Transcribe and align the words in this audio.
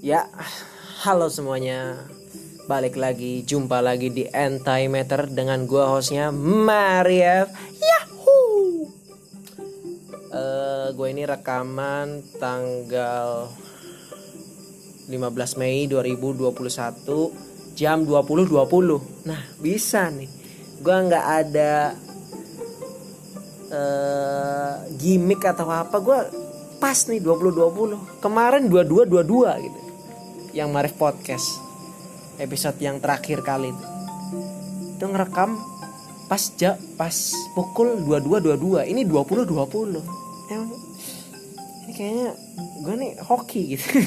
Ya, 0.00 0.24
halo 1.04 1.28
semuanya. 1.28 2.08
Balik 2.64 2.96
lagi, 2.96 3.44
jumpa 3.44 3.84
lagi 3.84 4.08
di 4.08 4.24
Anti 4.32 4.88
Matter 4.88 5.28
dengan 5.28 5.68
gua 5.68 5.92
hostnya 5.92 6.32
Marief. 6.32 7.52
Yahoo. 7.76 8.88
Eh, 10.32 10.86
gue 10.96 11.08
ini 11.12 11.28
rekaman 11.28 12.24
tanggal 12.40 13.52
15 15.12 15.60
Mei 15.60 15.84
2021 15.84 17.76
jam 17.76 18.00
20.20. 18.00 19.28
Nah, 19.28 19.42
bisa 19.60 20.08
nih. 20.08 20.32
Gua 20.80 20.96
nggak 21.04 21.26
ada 21.44 21.92
eh 23.68 24.74
gimmick 24.96 25.44
atau 25.44 25.68
apa. 25.68 26.00
Gua 26.00 26.24
pas 26.80 26.96
nih 27.04 27.20
2020. 27.20 28.00
Kemarin 28.24 28.64
2222 28.64 29.60
gitu. 29.60 29.89
Yang 30.50 30.68
Marif 30.74 30.94
Podcast. 30.98 31.46
Episode 32.40 32.80
yang 32.82 32.98
terakhir 32.98 33.44
kali 33.44 33.70
itu. 33.70 33.86
Itu 34.96 35.04
ngerekam 35.06 35.54
pas 36.26 36.42
ja, 36.58 36.74
pas 36.98 37.14
pukul 37.54 38.02
22.22. 38.02 38.90
Ini 38.90 39.02
20.20. 39.06 39.46
Emang 40.50 40.70
ini 41.86 41.92
kayaknya 41.94 42.28
gue 42.82 42.94
nih 42.98 43.12
hoki 43.22 43.62
gitu. 43.76 43.86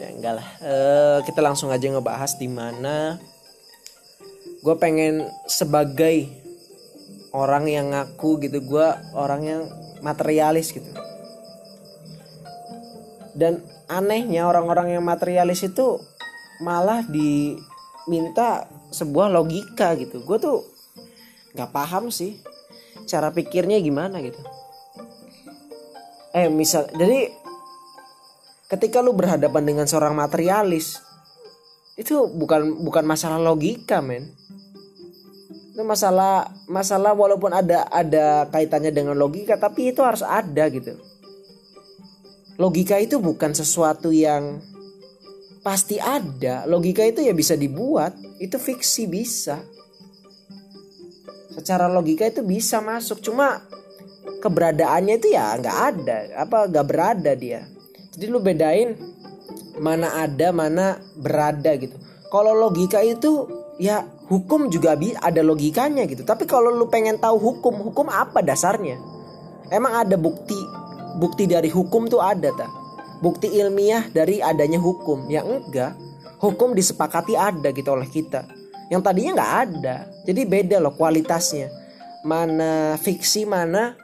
ya 0.00 0.06
enggak 0.12 0.34
lah. 0.42 0.48
Eh, 0.60 1.18
kita 1.24 1.40
langsung 1.40 1.72
aja 1.72 1.88
ngebahas 1.88 2.36
di 2.36 2.48
mana 2.52 3.16
gue 4.62 4.74
pengen 4.78 5.26
sebagai 5.50 6.30
orang 7.32 7.64
yang 7.66 7.90
ngaku 7.90 8.38
gitu 8.44 8.62
gue 8.62 8.86
orang 9.16 9.42
yang 9.42 9.62
materialis 10.04 10.70
gitu 10.70 10.86
dan 13.32 13.64
anehnya 13.92 14.48
orang-orang 14.48 14.96
yang 14.96 15.04
materialis 15.04 15.60
itu 15.68 16.00
malah 16.64 17.04
diminta 17.04 18.64
sebuah 18.88 19.28
logika 19.28 19.92
gitu. 20.00 20.24
Gue 20.24 20.40
tuh 20.40 20.64
nggak 21.52 21.70
paham 21.70 22.08
sih 22.08 22.40
cara 23.04 23.28
pikirnya 23.28 23.76
gimana 23.84 24.24
gitu. 24.24 24.40
Eh 26.32 26.48
misal 26.48 26.88
jadi 26.96 27.28
ketika 28.72 29.04
lu 29.04 29.12
berhadapan 29.12 29.68
dengan 29.68 29.84
seorang 29.84 30.16
materialis 30.16 30.96
itu 32.00 32.24
bukan 32.32 32.80
bukan 32.80 33.04
masalah 33.04 33.36
logika 33.36 34.00
men. 34.00 34.32
Itu 35.72 35.84
masalah 35.84 36.48
masalah 36.68 37.12
walaupun 37.12 37.52
ada 37.52 37.84
ada 37.92 38.48
kaitannya 38.48 38.92
dengan 38.92 39.16
logika 39.16 39.60
tapi 39.60 39.92
itu 39.92 40.00
harus 40.00 40.24
ada 40.24 40.68
gitu 40.72 41.11
logika 42.62 42.94
itu 43.02 43.18
bukan 43.18 43.50
sesuatu 43.50 44.14
yang 44.14 44.62
pasti 45.66 45.98
ada. 45.98 46.62
Logika 46.70 47.02
itu 47.02 47.26
ya 47.26 47.34
bisa 47.34 47.58
dibuat 47.58 48.14
itu 48.38 48.54
fiksi 48.54 49.10
bisa. 49.10 49.58
Secara 51.58 51.90
logika 51.90 52.22
itu 52.30 52.46
bisa 52.46 52.78
masuk 52.78 53.18
cuma 53.18 53.66
keberadaannya 54.38 55.14
itu 55.18 55.34
ya 55.34 55.58
nggak 55.58 55.78
ada 55.90 56.16
apa 56.38 56.70
nggak 56.70 56.86
berada 56.86 57.32
dia. 57.34 57.66
Jadi 58.14 58.24
lu 58.30 58.38
bedain 58.38 58.94
mana 59.82 60.22
ada 60.22 60.54
mana 60.54 61.02
berada 61.18 61.74
gitu. 61.74 61.98
Kalau 62.30 62.54
logika 62.54 63.02
itu 63.02 63.50
ya 63.82 64.06
hukum 64.30 64.70
juga 64.70 64.94
ada 64.96 65.42
logikanya 65.42 66.06
gitu. 66.06 66.22
Tapi 66.22 66.46
kalau 66.46 66.70
lu 66.70 66.86
pengen 66.86 67.18
tahu 67.18 67.36
hukum 67.42 67.90
hukum 67.90 68.06
apa 68.06 68.38
dasarnya? 68.40 68.96
Emang 69.68 69.96
ada 70.04 70.16
bukti 70.20 70.56
bukti 71.16 71.48
dari 71.48 71.68
hukum 71.72 72.08
tuh 72.08 72.20
ada 72.22 72.52
tak 72.52 72.70
bukti 73.22 73.54
ilmiah 73.54 74.10
dari 74.10 74.42
adanya 74.42 74.82
hukum. 74.82 75.30
Ya 75.30 75.46
enggak 75.46 75.94
hukum 76.42 76.74
disepakati 76.74 77.38
ada 77.38 77.70
gitu 77.70 77.94
oleh 77.94 78.10
kita. 78.10 78.44
Yang 78.90 79.02
tadinya 79.06 79.30
nggak 79.38 79.54
ada 79.68 79.96
jadi 80.26 80.42
beda 80.44 80.76
loh 80.82 80.92
kualitasnya. 80.98 81.70
Mana 82.26 82.98
fiksi 82.98 83.46
mana 83.46 83.94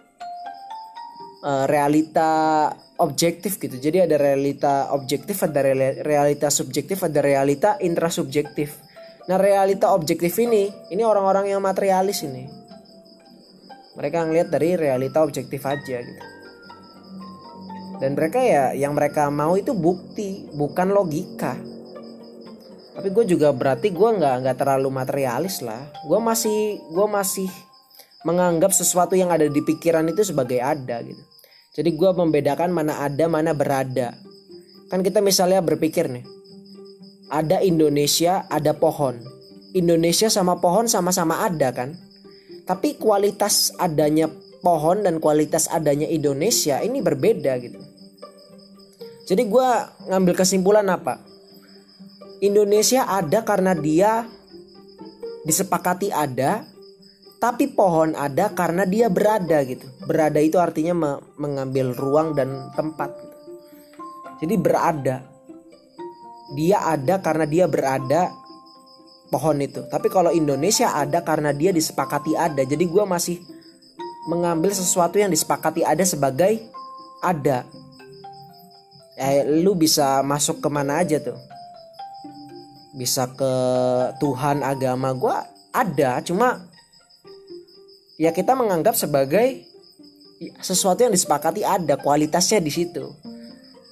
uh, 1.43 1.65
realita 1.67 2.71
objektif 3.03 3.59
gitu. 3.59 3.79
Jadi 3.79 4.07
ada 4.07 4.17
realita 4.19 4.95
objektif 4.95 5.43
ada 5.43 5.61
realita 6.03 6.49
subjektif 6.49 7.03
ada 7.03 7.19
realita 7.19 7.77
intrasubjektif. 7.83 8.87
Nah 9.29 9.37
realita 9.37 9.93
objektif 9.93 10.41
ini, 10.41 10.73
ini 10.89 11.05
orang-orang 11.05 11.53
yang 11.53 11.61
materialis 11.61 12.25
ini. 12.25 12.49
Mereka 13.93 14.25
ngelihat 14.25 14.49
dari 14.49 14.79
realita 14.79 15.21
objektif 15.21 15.69
aja 15.69 16.01
gitu. 16.01 16.38
Dan 17.99 18.15
mereka 18.15 18.39
ya 18.39 18.71
yang 18.75 18.95
mereka 18.95 19.27
mau 19.29 19.59
itu 19.59 19.75
bukti, 19.75 20.47
bukan 20.55 20.95
logika. 20.95 21.59
Tapi 22.99 23.15
gue 23.15 23.25
juga 23.31 23.55
berarti 23.55 23.95
gue 23.95 24.11
nggak 24.19 24.35
nggak 24.43 24.57
terlalu 24.59 24.91
materialis 24.91 25.63
lah. 25.63 25.83
Gue 26.07 26.19
masih 26.19 26.79
gue 26.91 27.07
masih 27.07 27.51
menganggap 28.27 28.75
sesuatu 28.75 29.15
yang 29.15 29.31
ada 29.31 29.47
di 29.47 29.63
pikiran 29.63 30.07
itu 30.11 30.27
sebagai 30.27 30.59
ada 30.59 31.03
gitu. 31.03 31.23
Jadi 31.79 31.95
gue 31.95 32.11
membedakan 32.11 32.75
mana 32.75 32.99
ada 33.03 33.31
mana 33.31 33.55
berada. 33.55 34.19
Kan 34.91 35.07
kita 35.07 35.23
misalnya 35.23 35.63
berpikir 35.63 36.11
nih, 36.11 36.27
ada 37.31 37.63
Indonesia, 37.63 38.49
ada 38.51 38.75
pohon. 38.75 39.21
Indonesia 39.77 40.27
sama 40.33 40.59
pohon 40.59 40.89
sama-sama 40.89 41.45
ada 41.45 41.71
kan? 41.71 41.95
Tapi 42.67 42.97
kualitas 42.97 43.71
adanya 43.79 44.27
pohon 44.65 45.07
dan 45.07 45.23
kualitas 45.23 45.71
adanya 45.71 46.09
Indonesia 46.09 46.83
ini 46.83 46.99
berbeda 46.99 47.53
gitu. 47.63 47.79
Jadi 49.29 49.45
gue 49.45 49.69
ngambil 50.09 50.35
kesimpulan 50.41 50.89
apa? 50.89 51.21
Indonesia 52.41 53.05
ada 53.05 53.45
karena 53.45 53.77
dia 53.77 54.25
disepakati 55.45 56.09
ada, 56.09 56.65
tapi 57.37 57.69
pohon 57.69 58.17
ada 58.17 58.49
karena 58.57 58.89
dia 58.89 59.13
berada 59.13 59.61
gitu. 59.69 59.85
Berada 60.09 60.41
itu 60.41 60.57
artinya 60.57 60.95
me 60.97 61.11
mengambil 61.37 61.93
ruang 61.93 62.33
dan 62.33 62.73
tempat. 62.73 63.13
Gitu. 63.13 63.37
Jadi 64.47 64.55
berada 64.57 65.17
dia 66.57 66.81
ada 66.81 67.21
karena 67.21 67.45
dia 67.45 67.69
berada 67.69 68.33
pohon 69.29 69.61
itu. 69.61 69.85
Tapi 69.93 70.09
kalau 70.09 70.33
Indonesia 70.33 70.97
ada 70.97 71.21
karena 71.21 71.53
dia 71.53 71.69
disepakati 71.69 72.33
ada. 72.33 72.65
Jadi 72.65 72.89
gue 72.89 73.05
masih 73.05 73.45
mengambil 74.29 74.73
sesuatu 74.73 75.21
yang 75.21 75.29
disepakati 75.29 75.85
ada 75.85 76.05
sebagai 76.09 76.65
ada. 77.21 77.69
Eh, 79.19 79.43
lu 79.43 79.75
bisa 79.75 80.23
masuk 80.23 80.63
ke 80.63 80.69
mana 80.71 81.03
aja 81.03 81.19
tuh. 81.19 81.35
Bisa 82.95 83.27
ke 83.35 83.53
Tuhan 84.23 84.63
agama 84.63 85.11
gue 85.11 85.37
ada. 85.75 86.23
Cuma 86.23 86.63
ya 88.15 88.31
kita 88.31 88.55
menganggap 88.55 88.95
sebagai 88.95 89.67
sesuatu 90.63 91.03
yang 91.03 91.11
disepakati 91.11 91.67
ada 91.67 91.99
kualitasnya 91.99 92.63
di 92.63 92.71
situ. 92.71 93.11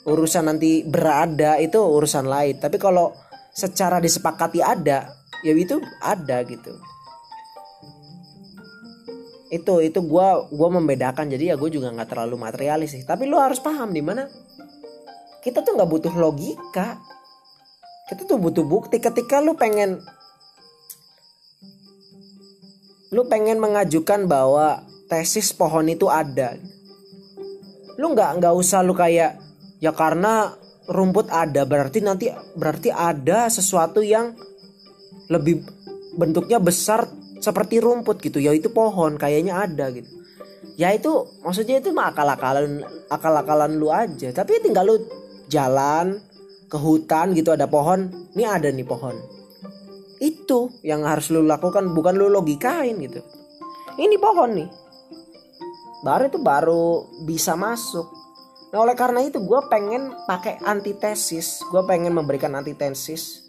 Urusan 0.06 0.46
nanti 0.46 0.86
berada 0.86 1.58
itu 1.58 1.82
urusan 1.82 2.30
lain. 2.30 2.62
Tapi 2.62 2.78
kalau 2.78 3.10
secara 3.50 3.98
disepakati 3.98 4.62
ada 4.62 5.10
ya 5.42 5.52
itu 5.58 5.82
ada 5.98 6.46
gitu. 6.46 6.70
Itu 9.50 9.82
itu 9.82 9.98
gue 10.06 10.28
gua 10.54 10.68
membedakan. 10.70 11.26
Jadi 11.26 11.50
ya 11.50 11.58
gue 11.58 11.70
juga 11.74 11.90
nggak 11.90 12.14
terlalu 12.14 12.38
materialis 12.38 12.94
sih. 12.94 13.02
Tapi 13.02 13.26
lo 13.26 13.42
harus 13.42 13.58
paham 13.58 13.90
di 13.90 14.06
mana 14.06 14.30
kita 15.46 15.62
tuh 15.62 15.78
nggak 15.78 15.86
butuh 15.86 16.14
logika. 16.18 16.98
Kita 18.10 18.26
tuh 18.26 18.42
butuh 18.42 18.66
bukti. 18.66 18.98
Ketika 18.98 19.38
lu 19.38 19.54
pengen 19.54 20.02
lu 23.14 23.22
pengen 23.30 23.62
mengajukan 23.62 24.26
bahwa 24.26 24.82
tesis 25.06 25.54
pohon 25.54 25.86
itu 25.86 26.10
ada 26.10 26.58
lu 27.96 28.12
nggak 28.12 28.42
nggak 28.42 28.54
usah 28.54 28.84
lu 28.84 28.92
kayak 28.92 29.40
ya 29.80 29.94
karena 29.94 30.52
rumput 30.90 31.32
ada 31.32 31.64
berarti 31.64 32.04
nanti 32.04 32.26
berarti 32.54 32.92
ada 32.92 33.48
sesuatu 33.48 34.04
yang 34.04 34.36
lebih 35.32 35.64
bentuknya 36.14 36.60
besar 36.60 37.08
seperti 37.40 37.80
rumput 37.80 38.20
gitu. 38.22 38.38
Ya 38.38 38.52
itu 38.52 38.70
pohon 38.70 39.16
kayaknya 39.16 39.64
ada 39.64 39.90
gitu. 39.90 40.08
Ya 40.76 40.92
itu 40.92 41.24
maksudnya 41.40 41.80
itu 41.80 41.90
mah 41.94 42.12
akal-akalan 42.12 42.84
akal-akalan 43.08 43.72
lu 43.80 43.88
aja. 43.88 44.28
Tapi 44.30 44.60
tinggal 44.60 44.84
lu 44.86 44.96
jalan 45.46 46.20
ke 46.66 46.76
hutan 46.78 47.32
gitu 47.34 47.54
ada 47.54 47.70
pohon. 47.70 48.10
Ini 48.34 48.44
ada 48.46 48.68
nih 48.70 48.86
pohon. 48.86 49.16
Itu 50.18 50.72
yang 50.82 51.04
harus 51.06 51.30
lu 51.30 51.44
lakukan 51.44 51.92
bukan 51.94 52.14
lu 52.18 52.28
logikain 52.32 52.96
gitu. 52.98 53.20
Ini 53.96 54.16
pohon 54.20 54.50
nih. 54.56 54.68
Baru 56.04 56.28
itu 56.28 56.38
baru 56.38 56.86
bisa 57.24 57.56
masuk. 57.56 58.06
Nah 58.74 58.82
oleh 58.82 58.98
karena 58.98 59.24
itu 59.24 59.40
gue 59.40 59.60
pengen 59.72 60.12
pakai 60.26 60.60
antitesis, 60.66 61.64
gue 61.70 61.82
pengen 61.88 62.12
memberikan 62.12 62.52
antitesis 62.58 63.46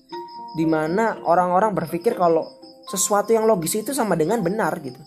di 0.56 0.64
mana 0.64 1.20
orang-orang 1.26 1.76
berpikir 1.76 2.16
kalau 2.16 2.48
sesuatu 2.88 3.36
yang 3.36 3.44
logis 3.44 3.76
itu 3.76 3.92
sama 3.92 4.16
dengan 4.16 4.40
benar 4.40 4.80
gitu. 4.80 5.00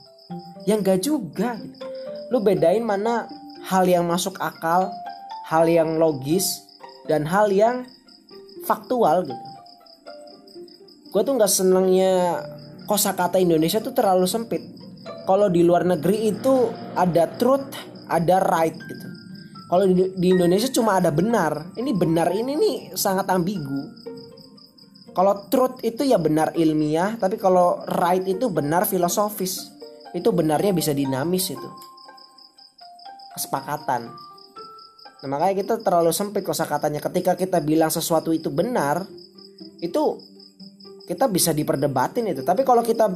Yang 0.68 0.78
gak 0.84 1.00
juga 1.00 1.48
gitu. 1.56 1.86
Lu 2.30 2.38
bedain 2.44 2.84
mana 2.84 3.26
hal 3.66 3.88
yang 3.88 4.06
masuk 4.06 4.38
akal, 4.38 4.92
hal 5.50 5.64
yang 5.66 5.98
logis 5.98 6.69
dan 7.06 7.24
hal 7.24 7.48
yang 7.48 7.86
faktual 8.64 9.24
gitu. 9.24 9.46
Gue 11.10 11.22
tuh 11.26 11.34
nggak 11.34 11.50
senangnya 11.50 12.44
kosakata 12.86 13.42
Indonesia 13.42 13.82
tuh 13.82 13.94
terlalu 13.94 14.30
sempit. 14.30 14.62
Kalau 15.26 15.50
di 15.50 15.62
luar 15.66 15.86
negeri 15.86 16.30
itu 16.30 16.70
ada 16.94 17.26
truth 17.34 17.70
ada 18.10 18.42
right 18.42 18.74
gitu. 18.74 19.06
Kalau 19.70 19.86
di, 19.86 20.10
di 20.18 20.28
Indonesia 20.34 20.66
cuma 20.70 20.98
ada 20.98 21.14
benar. 21.14 21.74
Ini 21.78 21.90
benar 21.94 22.30
ini 22.34 22.58
nih 22.58 22.76
sangat 22.98 23.30
ambigu. 23.30 24.02
Kalau 25.10 25.50
truth 25.50 25.82
itu 25.82 26.06
ya 26.06 26.18
benar 26.22 26.54
ilmiah 26.54 27.18
tapi 27.18 27.34
kalau 27.38 27.82
right 27.86 28.22
itu 28.26 28.50
benar 28.50 28.86
filosofis. 28.86 29.70
Itu 30.10 30.34
benarnya 30.34 30.74
bisa 30.74 30.90
dinamis 30.90 31.54
itu. 31.54 31.70
Kesepakatan 33.34 34.29
nah 35.20 35.36
makanya 35.36 35.54
kita 35.60 35.74
terlalu 35.84 36.12
sempit 36.16 36.40
kosakatanya. 36.40 37.04
Ketika 37.04 37.36
kita 37.36 37.60
bilang 37.60 37.92
sesuatu 37.92 38.32
itu 38.32 38.48
benar 38.48 39.04
itu 39.84 40.16
kita 41.04 41.26
bisa 41.26 41.50
diperdebatin 41.50 42.30
itu. 42.30 42.40
Tapi 42.46 42.62
kalau 42.62 42.80
kita 42.80 43.10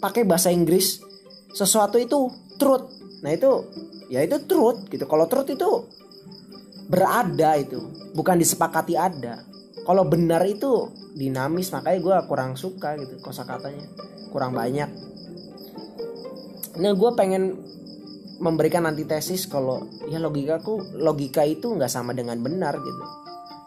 pakai 0.00 0.22
bahasa 0.22 0.48
Inggris 0.48 1.02
sesuatu 1.52 1.98
itu 2.00 2.30
truth. 2.56 2.86
Nah 3.20 3.34
itu 3.34 3.50
ya 4.08 4.22
itu 4.22 4.40
truth 4.46 4.86
gitu. 4.88 5.04
Kalau 5.04 5.26
truth 5.26 5.50
itu 5.50 5.70
berada 6.86 7.58
itu 7.58 7.82
bukan 8.14 8.38
disepakati 8.38 8.94
ada. 8.94 9.42
Kalau 9.82 10.06
benar 10.06 10.42
itu 10.46 10.90
dinamis 11.14 11.70
makanya 11.70 11.98
gue 11.98 12.16
kurang 12.30 12.54
suka 12.54 12.94
gitu 12.96 13.18
kosakatanya. 13.20 13.86
Kurang 14.30 14.54
banyak. 14.54 14.90
Nah 16.76 16.92
gue 16.92 17.10
pengen 17.16 17.58
memberikan 18.38 18.84
antitesis 18.84 19.48
kalau 19.48 19.88
ya 20.08 20.20
logikaku 20.20 21.00
logika 21.00 21.42
itu 21.44 21.72
nggak 21.72 21.90
sama 21.90 22.12
dengan 22.12 22.36
benar 22.40 22.76
gitu. 22.76 23.04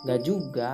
Nggak 0.05 0.21
juga. 0.23 0.71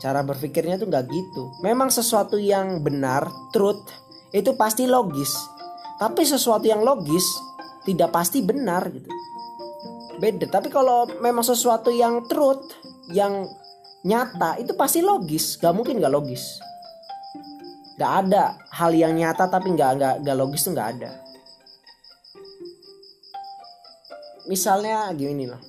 Cara 0.00 0.24
berpikirnya 0.24 0.80
tuh 0.80 0.88
nggak 0.88 1.06
gitu. 1.12 1.42
Memang 1.60 1.92
sesuatu 1.92 2.40
yang 2.40 2.80
benar 2.80 3.28
truth 3.52 3.84
itu 4.32 4.56
pasti 4.56 4.88
logis. 4.88 5.34
Tapi 6.00 6.24
sesuatu 6.24 6.64
yang 6.64 6.80
logis 6.80 7.26
tidak 7.84 8.14
pasti 8.14 8.40
benar 8.40 8.88
gitu. 8.88 9.10
Beda. 10.16 10.48
Tapi 10.48 10.72
kalau 10.72 11.08
memang 11.20 11.44
sesuatu 11.44 11.92
yang 11.92 12.24
truth 12.28 12.64
yang 13.12 13.44
nyata 14.06 14.56
itu 14.56 14.72
pasti 14.72 15.04
logis. 15.04 15.60
Gak 15.60 15.76
mungkin 15.76 16.00
gak 16.00 16.12
logis. 16.12 16.60
Gak 18.00 18.24
ada 18.24 18.56
hal 18.72 18.96
yang 18.96 19.12
nyata 19.12 19.44
tapi 19.52 19.76
nggak 19.76 20.24
nggak 20.24 20.36
logis 20.40 20.64
tuh 20.64 20.72
nggak 20.72 20.88
ada. 20.96 21.29
Misalnya 24.50 25.06
gini 25.14 25.46
loh. 25.46 25.62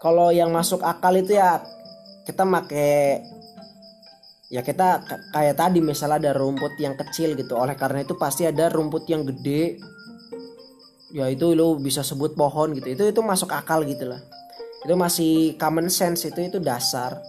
Kalau 0.00 0.32
yang 0.32 0.48
masuk 0.48 0.80
akal 0.80 1.12
itu 1.20 1.36
ya 1.36 1.60
kita 2.24 2.48
make 2.48 3.20
ya 4.48 4.64
kita 4.64 5.04
kayak 5.36 5.60
tadi 5.60 5.84
misalnya 5.84 6.16
ada 6.16 6.32
rumput 6.32 6.80
yang 6.80 6.96
kecil 6.96 7.36
gitu. 7.36 7.60
Oleh 7.60 7.76
karena 7.76 8.00
itu 8.00 8.16
pasti 8.16 8.48
ada 8.48 8.72
rumput 8.72 9.04
yang 9.12 9.28
gede. 9.28 9.76
Ya 11.12 11.28
itu 11.28 11.52
lo 11.52 11.76
bisa 11.76 12.00
sebut 12.00 12.32
pohon 12.32 12.72
gitu. 12.72 12.88
Itu 12.88 13.04
itu 13.04 13.20
masuk 13.20 13.52
akal 13.52 13.84
gitu 13.84 14.08
lah. 14.08 14.24
Itu 14.80 14.96
masih 14.96 15.60
common 15.60 15.92
sense 15.92 16.24
itu 16.24 16.40
itu 16.40 16.56
dasar. 16.56 17.20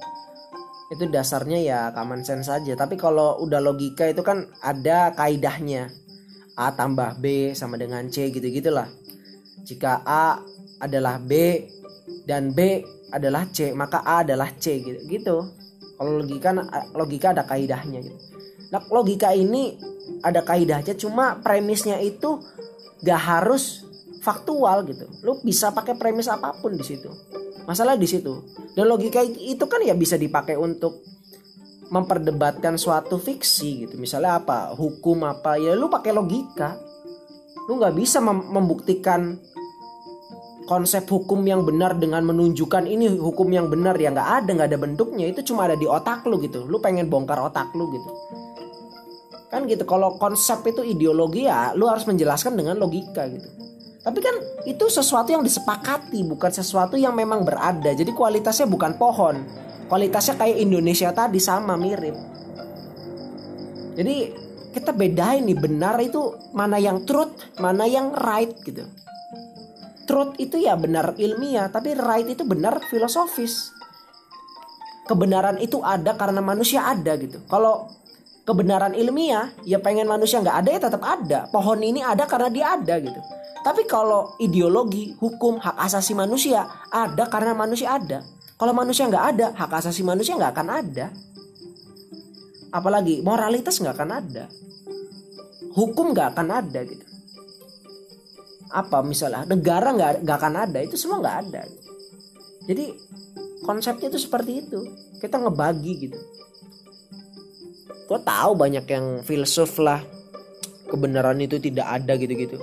Itu 0.88 1.04
dasarnya 1.12 1.60
ya 1.60 1.80
common 1.92 2.24
sense 2.24 2.48
saja 2.48 2.80
tapi 2.80 2.95
kalau 2.95 3.44
udah 3.44 3.60
logika 3.60 4.07
itu 4.07 4.24
kan 4.24 4.48
ada 4.63 5.12
kaidahnya. 5.12 5.92
A 6.56 6.72
tambah 6.72 7.19
B 7.19 7.51
sama 7.57 7.81
dengan 7.81 8.07
C 8.07 8.30
gitu 8.30 8.45
gitulah 8.45 9.02
jika 9.63 10.04
A 10.04 10.39
adalah 10.80 11.18
B 11.18 11.63
dan 12.27 12.51
B 12.51 12.83
adalah 13.12 13.48
C 13.50 13.71
maka 13.71 14.04
A 14.04 14.21
adalah 14.27 14.51
C 14.56 14.83
gitu. 14.83 15.00
Gitu. 15.07 15.38
Kalau 15.98 16.12
logika 16.19 16.50
logika 16.94 17.27
ada 17.31 17.48
kaidahnya 17.48 18.00
gitu. 18.04 18.19
Nah 18.74 18.81
logika 18.92 19.31
ini 19.31 19.77
ada 20.19 20.44
kaidahnya 20.44 20.94
cuma 21.00 21.39
premisnya 21.39 22.00
itu 22.04 22.44
gak 23.04 23.21
harus 23.21 23.88
faktual 24.24 24.88
gitu. 24.88 25.06
Lu 25.24 25.39
bisa 25.44 25.71
pakai 25.75 26.00
premis 26.00 26.31
apa 26.31 26.56
pun 26.59 26.75
di 26.75 26.83
situ. 26.83 27.12
Masalah 27.68 27.95
di 27.95 28.07
situ. 28.07 28.44
Dan 28.75 28.88
logika 28.88 29.24
itu 29.24 29.63
kan 29.68 29.80
ya 29.83 29.95
bisa 29.95 30.19
dipakai 30.19 30.56
untuk 30.56 31.04
memperdebatkan 31.92 32.80
suatu 32.80 33.21
fiksi 33.21 33.86
gitu. 33.86 33.95
Misalnya 34.01 34.42
apa? 34.42 34.74
Hukum 34.74 35.27
apa? 35.27 35.59
Ya 35.62 35.77
lu 35.77 35.92
pakai 35.92 36.16
logika. 36.16 36.80
Lu 37.69 37.77
nggak 37.77 37.95
bisa 37.95 38.18
mem 38.24 38.50
membuktikan 38.50 39.38
konsep 40.63 41.04
hukum 41.07 41.44
yang 41.44 41.68
benar 41.68 42.00
dengan 42.00 42.24
menunjukkan 42.24 42.88
ini 42.88 43.19
hukum 43.19 43.51
yang 43.51 43.68
benar 43.68 44.00
ya 44.00 44.12
nggak 44.12 44.30
ada 44.44 44.50
nggak 44.54 44.69
ada 44.71 44.80
bentuknya 44.80 45.25
itu 45.27 45.44
cuma 45.51 45.68
ada 45.68 45.75
di 45.75 45.83
otak 45.86 46.24
lu 46.24 46.39
gitu 46.39 46.63
lu 46.68 46.80
pengen 46.80 47.12
bongkar 47.12 47.39
otak 47.39 47.71
lu 47.75 47.92
gitu 47.92 48.12
kan 49.51 49.68
gitu 49.69 49.83
kalau 49.86 50.18
konsep 50.18 50.63
itu 50.65 50.81
ideologi 50.81 51.45
ya 51.45 51.75
lu 51.75 51.86
harus 51.86 52.07
menjelaskan 52.07 52.56
dengan 52.56 52.80
logika 52.80 53.27
gitu 53.27 53.63
tapi 54.04 54.19
kan 54.19 54.36
itu 54.68 54.86
sesuatu 54.92 55.31
yang 55.31 55.48
disepakati, 55.48 56.27
bukan 56.27 56.51
sesuatu 56.51 57.00
yang 57.00 57.16
memang 57.16 57.48
berada. 57.48 57.95
Jadi 57.95 58.12
kualitasnya 58.12 58.68
bukan 58.68 59.00
pohon. 59.00 59.48
Kualitasnya 59.88 60.36
kayak 60.36 60.59
Indonesia 60.59 61.16
tadi 61.16 61.39
sama 61.39 61.80
mirip. 61.80 62.12
Jadi 63.95 64.16
kita 64.75 64.92
bedain 64.92 65.48
nih 65.48 65.56
benar 65.56 65.95
itu 66.04 66.36
mana 66.51 66.83
yang 66.83 67.07
truth, 67.07 67.56
mana 67.63 67.88
yang 67.88 68.12
right 68.12 68.51
gitu. 68.68 68.83
Truth 70.13 70.38
itu 70.38 70.62
ya 70.62 70.77
benar 70.77 71.18
ilmiah, 71.18 71.74
tapi 71.74 71.98
right 71.98 72.30
itu 72.30 72.45
benar 72.45 72.77
filosofis. 72.86 73.74
Kebenaran 75.10 75.57
itu 75.57 75.81
ada 75.81 76.13
karena 76.13 76.38
manusia 76.38 76.86
ada 76.86 77.18
gitu. 77.18 77.42
Kalau 77.50 77.89
kebenaran 78.45 78.94
ilmiah 78.94 79.50
ya 79.65 79.81
pengen 79.81 80.06
manusia 80.06 80.38
nggak 80.38 80.54
ada 80.62 80.69
ya 80.69 80.80
tetap 80.86 81.01
ada. 81.01 81.50
Pohon 81.50 81.81
ini 81.81 82.06
ada 82.06 82.30
karena 82.30 82.54
dia 82.54 82.77
ada 82.77 83.01
gitu. 83.01 83.18
Tapi 83.65 83.89
kalau 83.89 84.38
ideologi, 84.38 85.18
hukum, 85.18 85.57
hak 85.57 85.81
asasi 85.81 86.13
manusia 86.13 86.62
ada 86.94 87.25
karena 87.25 87.57
manusia 87.57 87.98
ada. 87.98 88.21
Kalau 88.54 88.77
manusia 88.77 89.09
nggak 89.09 89.25
ada, 89.33 89.48
hak 89.57 89.81
asasi 89.81 90.06
manusia 90.06 90.38
nggak 90.38 90.54
akan 90.54 90.69
ada. 90.77 91.09
Apalagi 92.69 93.25
moralitas 93.25 93.81
nggak 93.81 93.98
akan 93.98 94.12
ada. 94.13 94.45
Hukum 95.74 96.13
nggak 96.13 96.38
akan 96.38 96.48
ada 96.54 96.80
gitu. 96.86 97.12
Apa 98.73 99.05
misalnya 99.05 99.45
negara 99.45 99.94
nggak 99.94 100.25
nggak 100.25 100.37
akan 100.42 100.56
ada 100.65 100.80
itu 100.81 100.97
semua 100.97 101.21
nggak 101.21 101.37
ada. 101.47 101.61
Jadi 102.65 102.85
konsepnya 103.61 104.09
itu 104.09 104.19
seperti 104.19 104.65
itu. 104.65 104.80
Kita 105.21 105.37
ngebagi 105.37 105.94
gitu. 106.09 106.19
Gue 108.09 108.19
tahu 108.19 108.51
banyak 108.57 108.85
yang 108.89 109.06
filsuf 109.23 109.80
lah 109.80 110.01
kebenaran 110.92 111.39
itu 111.39 111.57
tidak 111.57 111.87
ada 111.87 112.13
gitu-gitu 112.19 112.59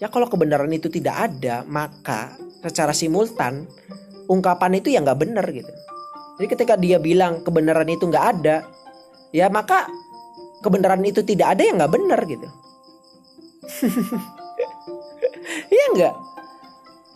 Ya 0.00 0.08
kalau 0.08 0.32
kebenaran 0.32 0.72
itu 0.72 0.88
tidak 0.88 1.28
ada, 1.28 1.60
maka 1.68 2.32
secara 2.64 2.96
simultan 2.96 3.68
ungkapan 4.32 4.80
itu 4.80 4.96
ya 4.96 5.04
nggak 5.04 5.20
benar 5.20 5.44
gitu. 5.52 5.68
Jadi 6.40 6.46
ketika 6.48 6.74
dia 6.80 6.96
bilang 6.96 7.44
kebenaran 7.44 7.84
itu 7.84 8.08
nggak 8.08 8.26
ada, 8.40 8.64
ya 9.28 9.52
maka 9.52 9.84
kebenaran 10.64 11.04
itu 11.04 11.20
tidak 11.20 11.52
ada 11.52 11.62
ya 11.68 11.76
nggak 11.76 11.92
benar 11.92 12.20
gitu. 12.24 12.48
Iya 15.70 15.86
nggak? 15.96 16.14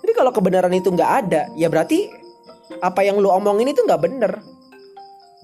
Jadi 0.05 0.13
kalau 0.15 0.31
kebenaran 0.31 0.73
itu 0.73 0.89
nggak 0.95 1.13
ada, 1.27 1.51
ya 1.59 1.67
berarti 1.67 2.07
apa 2.81 3.05
yang 3.05 3.21
lu 3.21 3.29
omongin 3.29 3.75
itu 3.75 3.83
nggak 3.85 4.03
benar. 4.03 4.33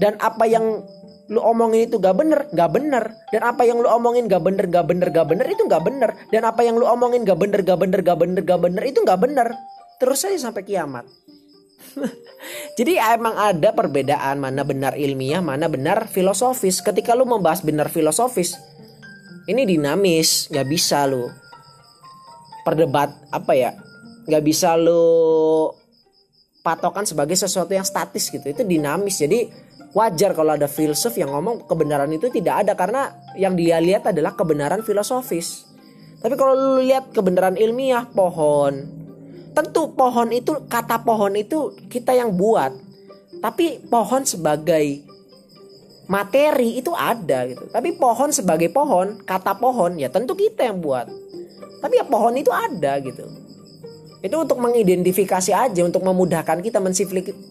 Dan 0.01 0.17
apa 0.17 0.49
yang 0.49 0.81
lu 1.31 1.39
omongin 1.45 1.87
itu 1.87 2.03
gak 2.03 2.19
bener, 2.19 2.49
gak 2.51 2.73
bener. 2.75 3.15
Dan 3.31 3.43
apa 3.47 3.63
yang 3.63 3.79
lu 3.79 3.87
omongin 3.87 4.27
gak 4.27 4.43
bener, 4.43 4.67
gak 4.67 4.89
bener, 4.91 5.09
gak 5.15 5.29
bener 5.31 5.47
itu 5.47 5.63
gak 5.71 5.85
bener. 5.87 6.11
Dan 6.33 6.43
apa 6.43 6.61
yang 6.67 6.75
lu 6.75 6.89
omongin 6.89 7.23
gak 7.23 7.39
bener, 7.39 7.61
gak 7.63 7.79
bener, 7.79 8.01
gak 8.03 8.19
bener, 8.19 8.43
gak 8.43 8.61
bener 8.65 8.83
itu 8.83 8.99
gak 9.07 9.21
bener. 9.23 9.49
Terus 10.03 10.19
saja 10.19 10.51
sampai 10.51 10.67
kiamat. 10.67 11.07
Jadi 12.81 12.99
emang 12.99 13.39
ada 13.39 13.71
perbedaan 13.71 14.43
mana 14.43 14.67
benar 14.67 14.99
ilmiah, 14.99 15.39
mana 15.39 15.71
benar 15.71 16.11
filosofis. 16.11 16.83
Ketika 16.83 17.15
lu 17.15 17.23
membahas 17.23 17.63
benar 17.63 17.93
filosofis, 17.93 18.59
ini 19.47 19.63
dinamis, 19.63 20.51
gak 20.51 20.67
bisa 20.67 21.07
lu 21.07 21.31
perdebat 22.71 23.11
apa 23.35 23.53
ya, 23.59 23.75
gak 24.31 24.47
bisa 24.47 24.79
lu 24.79 25.75
patokan 26.63 27.03
sebagai 27.03 27.35
sesuatu 27.35 27.75
yang 27.75 27.83
statis 27.83 28.31
gitu. 28.31 28.47
Itu 28.47 28.63
dinamis. 28.63 29.19
Jadi 29.19 29.51
wajar 29.91 30.31
kalau 30.39 30.55
ada 30.55 30.71
filsuf 30.71 31.19
yang 31.19 31.35
ngomong 31.35 31.67
kebenaran 31.67 32.11
itu 32.15 32.31
tidak 32.31 32.63
ada 32.63 32.73
karena 32.79 33.11
yang 33.35 33.59
dia 33.59 33.83
lihat 33.83 34.07
adalah 34.07 34.39
kebenaran 34.39 34.87
filosofis. 34.87 35.67
Tapi 36.21 36.37
kalau 36.37 36.53
lu 36.55 36.85
lihat 36.85 37.11
kebenaran 37.17 37.57
ilmiah 37.57 38.05
pohon, 38.07 38.87
tentu 39.57 39.91
pohon 39.97 40.29
itu 40.31 40.69
kata 40.69 41.01
pohon 41.03 41.33
itu 41.35 41.75
kita 41.89 42.13
yang 42.13 42.37
buat. 42.37 42.77
Tapi 43.41 43.89
pohon 43.89 44.23
sebagai 44.29 45.01
materi 46.13 46.77
itu 46.77 46.93
ada 46.93 47.49
gitu. 47.49 47.65
Tapi 47.73 47.97
pohon 47.97 48.29
sebagai 48.37 48.69
pohon, 48.69 49.17
kata 49.25 49.57
pohon 49.57 49.97
ya 49.97 50.13
tentu 50.13 50.37
kita 50.37 50.69
yang 50.69 50.85
buat. 50.85 51.09
Tapi 51.81 51.97
ya 51.97 52.05
pohon 52.05 52.37
itu 52.37 52.53
ada 52.53 53.01
gitu. 53.01 53.25
itu 54.21 54.37
untuk 54.37 54.61
mengidentifikasi 54.61 55.49
aja 55.49 55.81
untuk 55.81 56.05
memudahkan 56.05 56.61
kita 56.61 56.77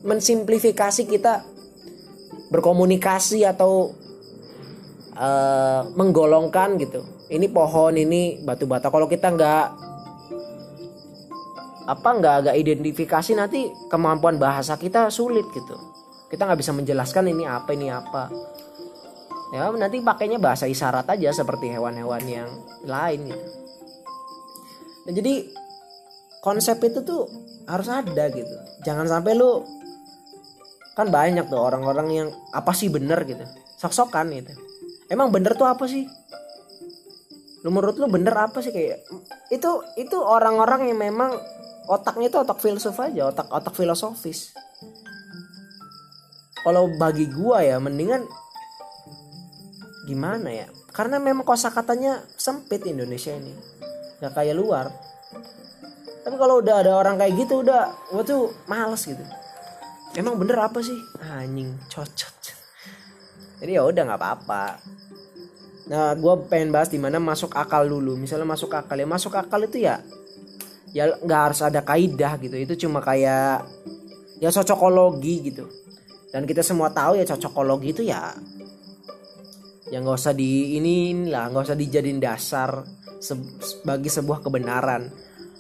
mensimplifikasi 0.06 1.02
kita 1.10 1.42
berkomunikasi 2.54 3.42
atau 3.42 3.90
uh, 5.18 5.82
menggolongkan 5.98 6.78
gitu. 6.78 7.02
Ini 7.26 7.50
pohon 7.50 7.98
ini 7.98 8.38
batu 8.46 8.70
bata. 8.70 8.94
Kalau 8.94 9.10
kita 9.10 9.34
nggak 9.34 9.66
apa 11.90 12.10
nggak 12.22 12.36
agak 12.46 12.56
identifikasi 12.62 13.34
nanti 13.34 13.66
kemampuan 13.90 14.38
bahasa 14.38 14.78
kita 14.78 15.10
sulit 15.10 15.50
gitu. 15.50 15.74
Kita 16.30 16.46
nggak 16.46 16.62
bisa 16.62 16.70
menjelaskan 16.78 17.34
ini 17.34 17.50
apa 17.50 17.70
ini 17.74 17.90
apa. 17.90 18.30
Ya 19.58 19.74
nanti 19.74 19.98
pakainya 20.06 20.38
bahasa 20.38 20.70
isyarat 20.70 21.10
aja 21.10 21.34
seperti 21.34 21.74
hewan-hewan 21.74 22.22
yang 22.30 22.50
lain 22.86 23.34
gitu 23.34 23.59
nah, 25.10 25.14
jadi 25.18 25.50
konsep 26.46 26.78
itu 26.86 27.02
tuh 27.02 27.26
harus 27.66 27.88
ada 27.90 28.30
gitu. 28.32 28.56
Jangan 28.86 29.10
sampai 29.10 29.34
lu 29.36 29.64
kan 30.96 31.08
banyak 31.08 31.48
tuh 31.48 31.60
orang-orang 31.60 32.08
yang 32.12 32.28
apa 32.52 32.72
sih 32.76 32.92
bener? 32.92 33.24
gitu. 33.26 33.44
Sok-sokan 33.80 34.32
gitu. 34.36 34.54
Emang 35.10 35.32
bener 35.32 35.56
tuh 35.56 35.68
apa 35.68 35.88
sih? 35.88 36.06
Lu 37.64 37.74
menurut 37.74 38.00
lu 38.00 38.08
bener 38.08 38.36
apa 38.36 38.62
sih? 38.64 38.72
Kayak 38.72 39.04
itu 39.52 39.70
itu 40.00 40.18
orang-orang 40.20 40.92
yang 40.92 41.00
memang 41.00 41.36
otaknya 41.90 42.30
itu 42.30 42.38
otak 42.38 42.62
filsuf 42.62 42.96
aja 43.02 43.34
otak 43.34 43.48
otak 43.50 43.74
filosofis. 43.74 44.54
Kalau 46.60 46.92
bagi 47.00 47.26
gua 47.32 47.64
ya 47.64 47.80
mendingan 47.80 48.28
gimana 50.08 50.52
ya? 50.52 50.68
Karena 50.92 51.18
memang 51.18 51.48
kosakatanya 51.48 52.28
sempit 52.36 52.84
Indonesia 52.84 53.32
ini 53.32 53.80
nggak 54.20 54.34
kayak 54.36 54.56
luar. 54.56 54.92
Tapi 56.24 56.36
kalau 56.36 56.62
udah 56.62 56.76
ada 56.84 56.92
orang 56.94 57.16
kayak 57.18 57.34
gitu 57.40 57.64
udah 57.64 57.90
gue 58.12 58.24
tuh 58.28 58.54
males 58.68 59.02
gitu. 59.04 59.24
Emang 60.14 60.36
bener 60.36 60.60
apa 60.60 60.84
sih? 60.84 60.96
Anjing 61.24 61.74
cocok 61.88 62.40
jadi 63.60 63.72
ya 63.76 63.84
udah 63.84 64.04
nggak 64.08 64.20
apa-apa. 64.20 64.66
Nah 65.92 66.16
gue 66.16 66.34
pengen 66.48 66.72
bahas 66.72 66.88
di 66.88 66.96
mana 66.96 67.20
masuk 67.20 67.52
akal 67.52 67.84
dulu. 67.84 68.16
Misalnya 68.16 68.48
masuk 68.48 68.72
akal 68.72 68.96
ya 68.96 69.08
masuk 69.08 69.36
akal 69.36 69.60
itu 69.68 69.84
ya 69.84 70.00
ya 70.96 71.12
nggak 71.20 71.42
harus 71.52 71.60
ada 71.60 71.84
kaidah 71.84 72.40
gitu. 72.40 72.56
Itu 72.56 72.74
cuma 72.88 73.04
kayak 73.04 73.68
ya 74.40 74.50
cocokologi 74.50 75.52
gitu. 75.52 75.68
Dan 76.32 76.48
kita 76.48 76.64
semua 76.64 76.90
tahu 76.96 77.20
ya 77.20 77.28
cocokologi 77.28 77.92
itu 77.92 78.02
ya 78.08 78.32
ya 79.90 79.98
nggak 80.00 80.18
usah 80.22 80.38
di 80.38 80.78
ini 80.78 81.26
lah 81.34 81.50
nggak 81.50 81.66
usah 81.66 81.78
dijadiin 81.78 82.22
dasar 82.22 82.86
sebagai 83.20 84.10
sebuah 84.10 84.40
kebenaran. 84.42 85.12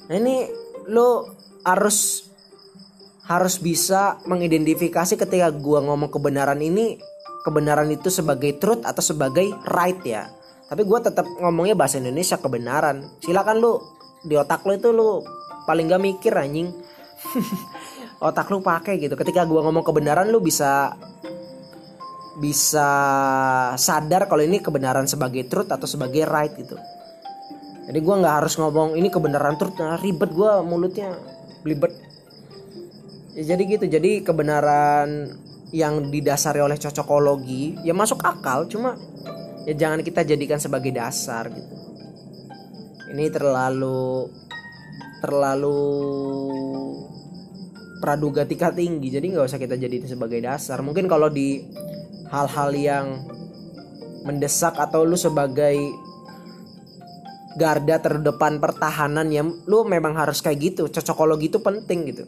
Nah 0.10 0.16
ini 0.16 0.48
lo 0.90 1.36
harus 1.68 2.26
harus 3.30 3.62
bisa 3.62 4.18
mengidentifikasi 4.26 5.14
ketika 5.14 5.54
gua 5.54 5.86
ngomong 5.86 6.10
kebenaran 6.10 6.58
ini 6.66 6.98
kebenaran 7.46 7.92
itu 7.94 8.10
sebagai 8.10 8.58
truth 8.58 8.82
atau 8.82 9.04
sebagai 9.04 9.54
right 9.70 10.02
ya. 10.02 10.26
Tapi 10.66 10.82
gua 10.88 11.04
tetap 11.04 11.30
ngomongnya 11.38 11.78
bahasa 11.78 12.02
Indonesia 12.02 12.42
kebenaran. 12.42 13.06
Silakan 13.22 13.62
lu 13.62 13.78
di 14.26 14.34
otak 14.34 14.66
lo 14.66 14.74
itu 14.74 14.90
lu 14.90 15.22
paling 15.70 15.86
gak 15.92 16.02
mikir 16.02 16.34
anjing. 16.34 16.74
Otak 18.20 18.52
lu 18.52 18.60
pakai 18.60 19.00
gitu. 19.00 19.16
Ketika 19.16 19.46
gua 19.48 19.64
ngomong 19.64 19.86
kebenaran 19.86 20.28
lu 20.28 20.42
bisa 20.44 20.98
bisa 22.40 22.90
sadar 23.76 24.26
kalau 24.32 24.40
ini 24.40 24.64
kebenaran 24.64 25.06
sebagai 25.06 25.46
truth 25.52 25.70
atau 25.70 25.84
sebagai 25.84 26.24
right 26.24 26.56
gitu 26.56 26.80
jadi 27.90 28.06
gue 28.06 28.16
nggak 28.22 28.36
harus 28.46 28.54
ngomong 28.62 28.94
ini 28.94 29.10
kebenaran. 29.10 29.58
Terus 29.58 29.74
nah, 29.82 29.98
ribet 29.98 30.30
gue 30.30 30.52
mulutnya 30.62 31.18
belibet 31.66 31.90
ya, 33.34 33.50
jadi 33.50 33.62
gitu. 33.66 33.86
Jadi 33.90 34.22
kebenaran 34.22 35.34
yang 35.74 36.14
didasari 36.14 36.62
oleh 36.62 36.78
cocokologi 36.78 37.82
ya 37.82 37.98
masuk 37.98 38.22
akal. 38.22 38.70
Cuma 38.70 38.94
ya 39.66 39.74
jangan 39.74 40.06
kita 40.06 40.22
jadikan 40.22 40.62
sebagai 40.62 40.94
dasar 40.94 41.50
gitu. 41.50 41.76
Ini 43.10 43.26
terlalu 43.34 44.30
terlalu 45.26 45.82
praduga 48.06 48.46
tingkat 48.46 48.78
tinggi. 48.78 49.10
Jadi 49.10 49.34
nggak 49.34 49.50
usah 49.50 49.58
kita 49.58 49.82
jadikan 49.82 50.06
sebagai 50.06 50.38
dasar. 50.46 50.86
Mungkin 50.86 51.10
kalau 51.10 51.34
di 51.34 51.66
hal-hal 52.30 52.70
yang 52.78 53.06
mendesak 54.30 54.78
atau 54.78 55.02
lu 55.02 55.18
sebagai 55.18 55.74
garda 57.58 57.98
terdepan 57.98 58.62
pertahanan 58.62 59.30
yang 59.34 59.50
lu 59.66 59.88
memang 59.88 60.14
harus 60.14 60.44
kayak 60.44 60.76
gitu. 60.76 60.84
Cocokologi 60.92 61.50
itu 61.50 61.60
penting 61.64 62.00
gitu. 62.10 62.26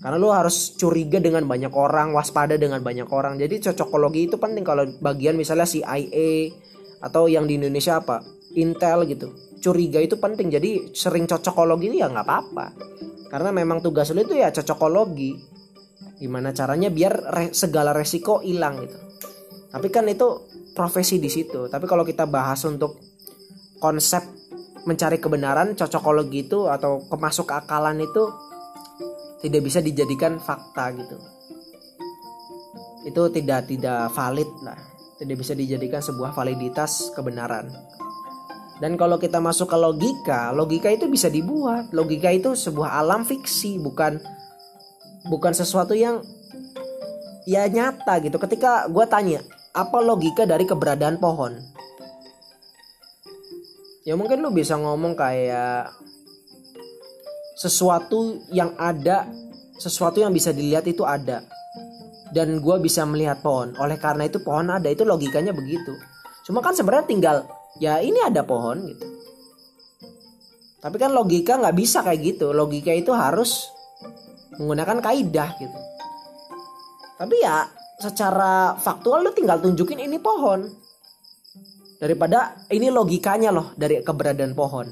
Karena 0.00 0.16
lu 0.16 0.32
harus 0.32 0.72
curiga 0.80 1.20
dengan 1.20 1.44
banyak 1.44 1.72
orang 1.76 2.16
waspada 2.16 2.56
dengan 2.56 2.80
banyak 2.80 3.08
orang. 3.12 3.36
Jadi 3.36 3.70
cocokologi 3.70 4.32
itu 4.32 4.36
penting 4.40 4.64
kalau 4.64 4.88
bagian 5.02 5.36
misalnya 5.36 5.68
CIA 5.68 6.54
atau 7.04 7.28
yang 7.28 7.44
di 7.44 7.60
Indonesia 7.60 8.00
apa 8.00 8.24
Intel 8.56 9.04
gitu. 9.06 9.28
Curiga 9.60 10.00
itu 10.00 10.16
penting. 10.16 10.48
Jadi 10.48 10.96
sering 10.96 11.28
cocokologi 11.28 11.92
itu 11.92 11.96
ya 12.00 12.08
nggak 12.08 12.26
apa-apa. 12.26 12.66
Karena 13.28 13.52
memang 13.52 13.84
tugas 13.84 14.08
lu 14.16 14.24
itu 14.24 14.40
ya 14.40 14.48
cocokologi. 14.48 15.36
Gimana 16.16 16.56
caranya 16.56 16.88
biar 16.88 17.12
re 17.28 17.44
segala 17.52 17.92
resiko 17.92 18.40
hilang 18.40 18.80
gitu. 18.80 18.96
Tapi 19.70 19.88
kan 19.92 20.08
itu 20.08 20.48
profesi 20.72 21.20
di 21.20 21.28
situ. 21.28 21.68
Tapi 21.68 21.84
kalau 21.84 22.08
kita 22.08 22.24
bahas 22.24 22.64
untuk 22.64 22.96
konsep 23.76 24.39
mencari 24.84 25.20
kebenaran 25.20 25.76
cocokologi 25.76 26.48
itu 26.48 26.68
atau 26.68 27.04
kemasuk 27.08 27.52
akalan 27.52 28.00
itu 28.00 28.22
tidak 29.40 29.60
bisa 29.64 29.80
dijadikan 29.80 30.36
fakta 30.40 30.92
gitu. 30.96 31.16
Itu 33.08 33.32
tidak 33.32 33.68
tidak 33.68 34.12
valid 34.12 34.50
lah. 34.60 34.76
Tidak 35.20 35.36
bisa 35.36 35.52
dijadikan 35.52 36.00
sebuah 36.00 36.32
validitas 36.32 37.12
kebenaran. 37.12 37.68
Dan 38.80 38.96
kalau 38.96 39.20
kita 39.20 39.36
masuk 39.44 39.68
ke 39.68 39.76
logika 39.76 40.52
logika 40.56 40.88
itu 40.88 41.08
bisa 41.08 41.28
dibuat. 41.28 41.92
Logika 41.92 42.32
itu 42.32 42.56
sebuah 42.56 42.96
alam 43.00 43.28
fiksi 43.28 43.76
bukan 43.80 44.16
bukan 45.28 45.52
sesuatu 45.52 45.92
yang 45.92 46.24
ya 47.44 47.68
nyata 47.68 48.20
gitu. 48.24 48.40
Ketika 48.40 48.88
gue 48.88 49.04
tanya 49.08 49.40
apa 49.76 50.00
logika 50.00 50.48
dari 50.48 50.64
keberadaan 50.64 51.20
pohon 51.20 51.79
ya 54.04 54.16
mungkin 54.16 54.40
lu 54.40 54.50
bisa 54.52 54.76
ngomong 54.80 55.12
kayak 55.16 55.92
sesuatu 57.60 58.40
yang 58.48 58.72
ada 58.80 59.28
sesuatu 59.80 60.20
yang 60.20 60.30
bisa 60.30 60.52
dilihat 60.52 60.84
itu 60.84 61.02
ada. 61.08 61.40
Dan 62.30 62.62
gue 62.62 62.76
bisa 62.78 63.02
melihat 63.08 63.42
pohon. 63.42 63.74
Oleh 63.80 63.98
karena 63.98 64.28
itu 64.28 64.38
pohon 64.44 64.70
ada 64.70 64.86
itu 64.86 65.02
logikanya 65.02 65.50
begitu. 65.50 65.96
Cuma 66.46 66.62
kan 66.62 66.76
sebenarnya 66.76 67.08
tinggal 67.08 67.36
ya 67.82 67.98
ini 67.98 68.20
ada 68.22 68.46
pohon 68.46 68.86
gitu. 68.86 69.06
Tapi 70.80 70.96
kan 70.96 71.10
logika 71.10 71.58
nggak 71.58 71.76
bisa 71.76 72.06
kayak 72.06 72.20
gitu. 72.22 72.54
Logika 72.54 72.94
itu 72.94 73.10
harus 73.10 73.66
menggunakan 74.56 75.02
kaidah 75.02 75.50
gitu. 75.58 75.78
Tapi 77.18 77.36
ya 77.42 77.66
secara 78.00 78.78
faktual 78.78 79.26
lu 79.26 79.32
tinggal 79.34 79.60
tunjukin 79.60 80.00
ini 80.00 80.16
pohon 80.22 80.64
daripada 82.00 82.66
ini 82.72 82.88
logikanya 82.88 83.52
loh 83.52 83.76
dari 83.76 84.00
keberadaan 84.00 84.56
pohon. 84.56 84.88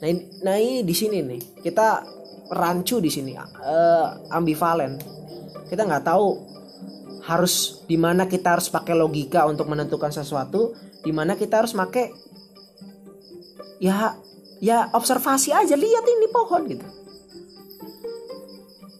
Nah 0.00 0.06
ini, 0.06 0.22
nah 0.46 0.54
ini 0.54 0.86
di 0.86 0.94
sini 0.94 1.18
nih. 1.20 1.42
Kita 1.66 2.16
rancu 2.50 3.02
di 3.02 3.10
sini 3.10 3.34
uh, 3.34 4.30
ambivalen 4.30 4.94
kita 5.66 5.82
nggak 5.82 6.06
tahu 6.06 6.28
harus 7.26 7.82
di 7.90 7.98
mana 7.98 8.30
kita 8.30 8.54
harus 8.54 8.70
pakai 8.70 8.94
logika 8.94 9.50
untuk 9.50 9.66
menentukan 9.66 10.14
sesuatu 10.14 10.78
di 11.02 11.10
mana 11.10 11.34
kita 11.34 11.66
harus 11.66 11.74
pakai 11.74 12.14
ya 13.82 14.14
ya 14.62 14.86
observasi 14.94 15.50
aja 15.50 15.74
lihat 15.74 16.06
ini 16.06 16.26
pohon 16.30 16.62
gitu. 16.70 16.86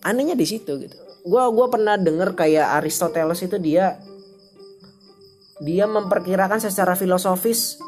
Anehnya 0.02 0.35
di 0.35 0.47
situ 0.47 0.71
gitu. 0.78 0.97
Gue 1.26 1.42
gua 1.50 1.66
pernah 1.66 1.99
denger 1.99 2.35
kayak 2.38 2.83
Aristoteles 2.83 3.42
itu 3.42 3.59
dia 3.59 3.99
dia 5.65 5.89
memperkirakan 5.89 6.61
secara 6.61 6.93
filosofis 6.93 7.81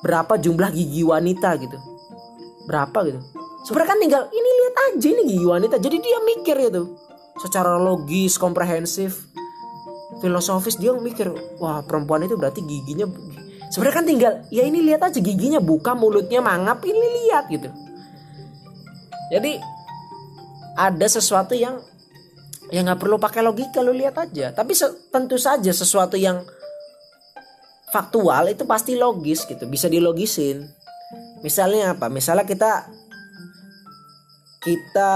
berapa 0.00 0.40
jumlah 0.40 0.72
gigi 0.72 1.04
wanita 1.04 1.56
gitu. 1.60 1.78
Berapa 2.66 3.04
gitu. 3.04 3.20
Sebenarnya 3.68 3.90
kan 3.94 3.98
tinggal 4.00 4.22
ini 4.32 4.50
lihat 4.58 4.74
aja 4.90 5.08
ini 5.12 5.22
gigi 5.28 5.46
wanita. 5.46 5.76
Jadi 5.78 5.96
dia 6.00 6.18
mikir 6.24 6.56
itu 6.58 6.82
secara 7.38 7.80
logis 7.80 8.36
komprehensif 8.36 9.32
filosofis 10.20 10.76
dia 10.76 10.92
mikir 10.92 11.32
wah 11.58 11.80
perempuan 11.82 12.22
itu 12.22 12.36
berarti 12.36 12.60
giginya 12.62 13.08
sebenarnya 13.72 13.96
kan 13.96 14.06
tinggal 14.06 14.32
ya 14.52 14.62
ini 14.62 14.84
lihat 14.84 15.08
aja 15.08 15.18
giginya 15.18 15.58
buka 15.58 15.96
mulutnya 15.96 16.44
mangap 16.44 16.84
ini 16.84 17.06
lihat 17.26 17.48
gitu. 17.48 17.72
Jadi 19.32 19.56
ada 20.76 21.06
sesuatu 21.08 21.56
yang 21.56 21.80
yang 22.68 22.88
nggak 22.88 23.00
perlu 23.00 23.16
pakai 23.16 23.40
logika 23.40 23.80
lu 23.80 23.96
lihat 23.96 24.16
aja. 24.20 24.52
Tapi 24.52 24.76
tentu 25.08 25.36
saja 25.40 25.72
sesuatu 25.72 26.20
yang 26.20 26.44
faktual 27.92 28.48
itu 28.48 28.64
pasti 28.64 28.96
logis 28.96 29.44
gitu 29.44 29.68
bisa 29.68 29.86
dilogisin. 29.86 30.64
Misalnya 31.44 31.92
apa? 31.92 32.08
Misalnya 32.08 32.48
kita 32.48 32.88
kita 34.64 35.12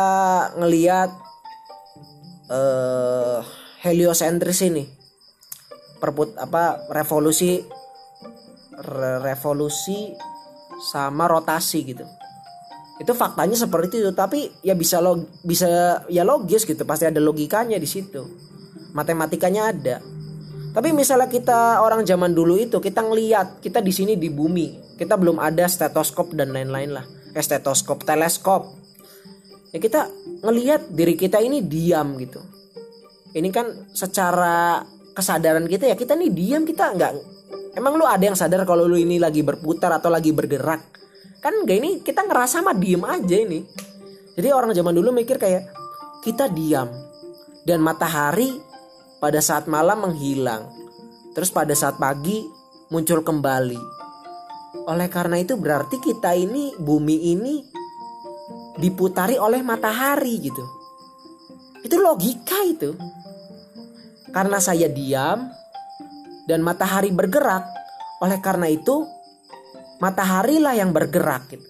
ngelihat 0.61 1.11
uh, 2.52 3.40
heliosentris 3.80 4.61
ini. 4.68 4.85
Perput 5.97 6.37
apa 6.37 6.85
revolusi 6.92 7.64
re 8.76 9.25
revolusi 9.25 10.12
sama 10.92 11.25
rotasi 11.25 11.80
gitu. 11.88 12.04
Itu 13.00 13.16
faktanya 13.16 13.56
seperti 13.56 14.04
itu 14.04 14.12
tapi 14.12 14.52
ya 14.61 14.76
bisa 14.76 15.00
log 15.00 15.25
bisa 15.40 16.04
ya 16.12 16.21
logis 16.28 16.68
gitu 16.68 16.85
pasti 16.85 17.09
ada 17.09 17.25
logikanya 17.25 17.80
di 17.80 17.88
situ. 17.88 18.21
Matematikanya 18.92 19.73
ada 19.73 19.97
tapi 20.76 20.92
misalnya 20.92 21.33
kita 21.33 21.80
orang 21.80 22.04
zaman 22.04 22.37
dulu 22.37 22.61
itu 22.61 22.76
kita 22.76 23.00
ngeliat 23.00 23.64
kita 23.64 23.80
di 23.80 23.92
sini 23.97 24.21
di 24.21 24.28
bumi 24.28 24.87
kita 24.97 25.21
belum 25.21 25.37
ada 25.37 25.68
stetoskop 25.68 26.33
dan 26.33 26.56
lain-lain 26.56 26.97
lah. 26.97 27.04
Eh, 27.37 27.45
stetoskop 27.45 28.09
teleskop. 28.09 28.73
Ya 29.71 29.78
kita 29.78 30.09
ngeliat 30.40 30.88
diri 30.88 31.12
kita 31.21 31.37
ini 31.45 31.61
diam 31.61 32.16
gitu. 32.16 32.40
Ini 33.37 33.49
kan 33.52 33.92
secara 33.92 34.80
kesadaran 35.12 35.68
kita 35.68 35.92
ya 35.92 35.97
kita 35.97 36.16
nih 36.16 36.33
diam 36.33 36.64
kita 36.64 36.97
nggak 36.97 37.12
emang 37.76 38.00
lu 38.00 38.09
ada 38.09 38.25
yang 38.25 38.37
sadar 38.37 38.64
kalau 38.64 38.88
lu 38.88 38.97
ini 38.97 39.21
lagi 39.21 39.45
berputar 39.45 39.92
atau 39.92 40.09
lagi 40.09 40.33
bergerak? 40.33 40.80
Kan 41.45 41.68
gak 41.68 41.76
ini 41.76 42.00
kita 42.00 42.25
ngerasa 42.25 42.64
mah 42.64 42.73
diem 42.73 43.04
aja 43.04 43.37
ini. 43.37 43.61
Jadi 44.33 44.49
orang 44.49 44.73
zaman 44.73 44.97
dulu 44.97 45.12
mikir 45.12 45.37
kayak 45.37 45.68
kita 46.25 46.49
diam. 46.49 46.88
Dan 47.66 47.83
matahari 47.85 48.56
pada 49.26 49.42
saat 49.42 49.66
malam 49.66 50.06
menghilang. 50.06 50.71
Terus 51.35 51.50
pada 51.50 51.75
saat 51.75 51.99
pagi 51.99 52.47
muncul 52.95 53.26
kembali. 53.26 53.83
Oleh 54.87 55.11
karena 55.11 55.42
itu 55.42 55.59
berarti 55.59 55.99
kita 55.99 56.30
ini 56.38 56.78
bumi 56.78 57.35
ini 57.35 57.59
diputari 58.78 59.35
oleh 59.35 59.66
matahari 59.66 60.38
gitu. 60.38 60.62
Itu 61.83 61.99
logika 61.99 62.62
itu. 62.71 62.95
Karena 64.30 64.62
saya 64.62 64.87
diam 64.87 65.50
dan 66.47 66.62
matahari 66.62 67.11
bergerak 67.11 67.66
oleh 68.23 68.38
karena 68.38 68.71
itu 68.71 69.02
matahari 69.99 70.62
lah 70.62 70.78
yang 70.78 70.95
bergerak 70.95 71.50
gitu. 71.50 71.66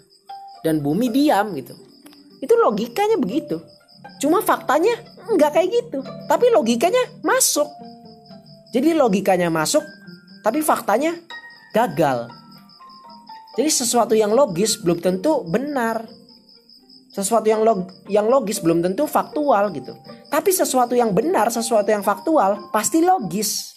Dan 0.60 0.84
bumi 0.84 1.08
diam 1.08 1.56
gitu. 1.56 1.72
Itu 2.44 2.52
logikanya 2.60 3.16
begitu 3.16 3.64
cuma 4.22 4.40
faktanya 4.40 4.96
nggak 5.34 5.50
kayak 5.52 5.68
gitu. 5.70 5.98
Tapi 6.30 6.50
logikanya 6.52 7.20
masuk. 7.24 7.68
Jadi 8.72 8.92
logikanya 8.92 9.48
masuk 9.48 9.82
tapi 10.46 10.62
faktanya 10.62 11.18
gagal. 11.74 12.30
Jadi 13.56 13.70
sesuatu 13.72 14.14
yang 14.14 14.30
logis 14.30 14.78
belum 14.78 15.00
tentu 15.00 15.42
benar. 15.48 16.06
Sesuatu 17.10 17.48
yang 17.48 17.64
log 17.64 17.88
yang 18.12 18.28
logis 18.28 18.60
belum 18.60 18.84
tentu 18.84 19.08
faktual 19.08 19.72
gitu. 19.72 19.96
Tapi 20.28 20.52
sesuatu 20.52 20.92
yang 20.92 21.16
benar 21.16 21.48
sesuatu 21.48 21.88
yang 21.88 22.04
faktual 22.04 22.68
pasti 22.70 23.00
logis. 23.00 23.74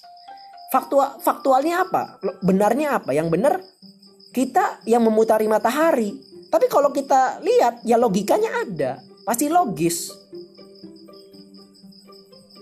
Faktual 0.69 1.17
faktualnya 1.23 1.87
apa? 1.87 2.19
Benarnya 2.43 2.99
apa? 2.99 3.15
Yang 3.15 3.27
benar 3.31 3.53
kita 4.35 4.83
yang 4.85 5.01
memutari 5.01 5.49
matahari. 5.49 6.13
Tapi 6.51 6.65
kalau 6.69 6.93
kita 6.93 7.39
lihat 7.41 7.81
ya 7.87 7.97
logikanya 7.97 8.67
ada, 8.67 8.91
pasti 9.25 9.49
logis. 9.49 10.11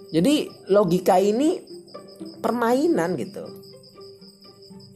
Jadi 0.08 0.48
logika 0.72 1.20
ini 1.20 1.60
permainan 2.40 3.20
gitu. 3.20 3.44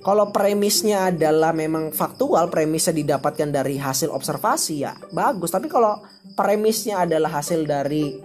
Kalau 0.01 0.33
premisnya 0.33 1.13
adalah 1.13 1.53
memang 1.53 1.93
faktual, 1.93 2.49
premisnya 2.49 2.95
didapatkan 2.95 3.53
dari 3.53 3.77
hasil 3.77 4.09
observasi 4.09 4.75
ya 4.81 4.97
bagus. 5.13 5.53
Tapi 5.53 5.69
kalau 5.69 6.01
premisnya 6.33 7.05
adalah 7.05 7.37
hasil 7.37 7.69
dari 7.69 8.17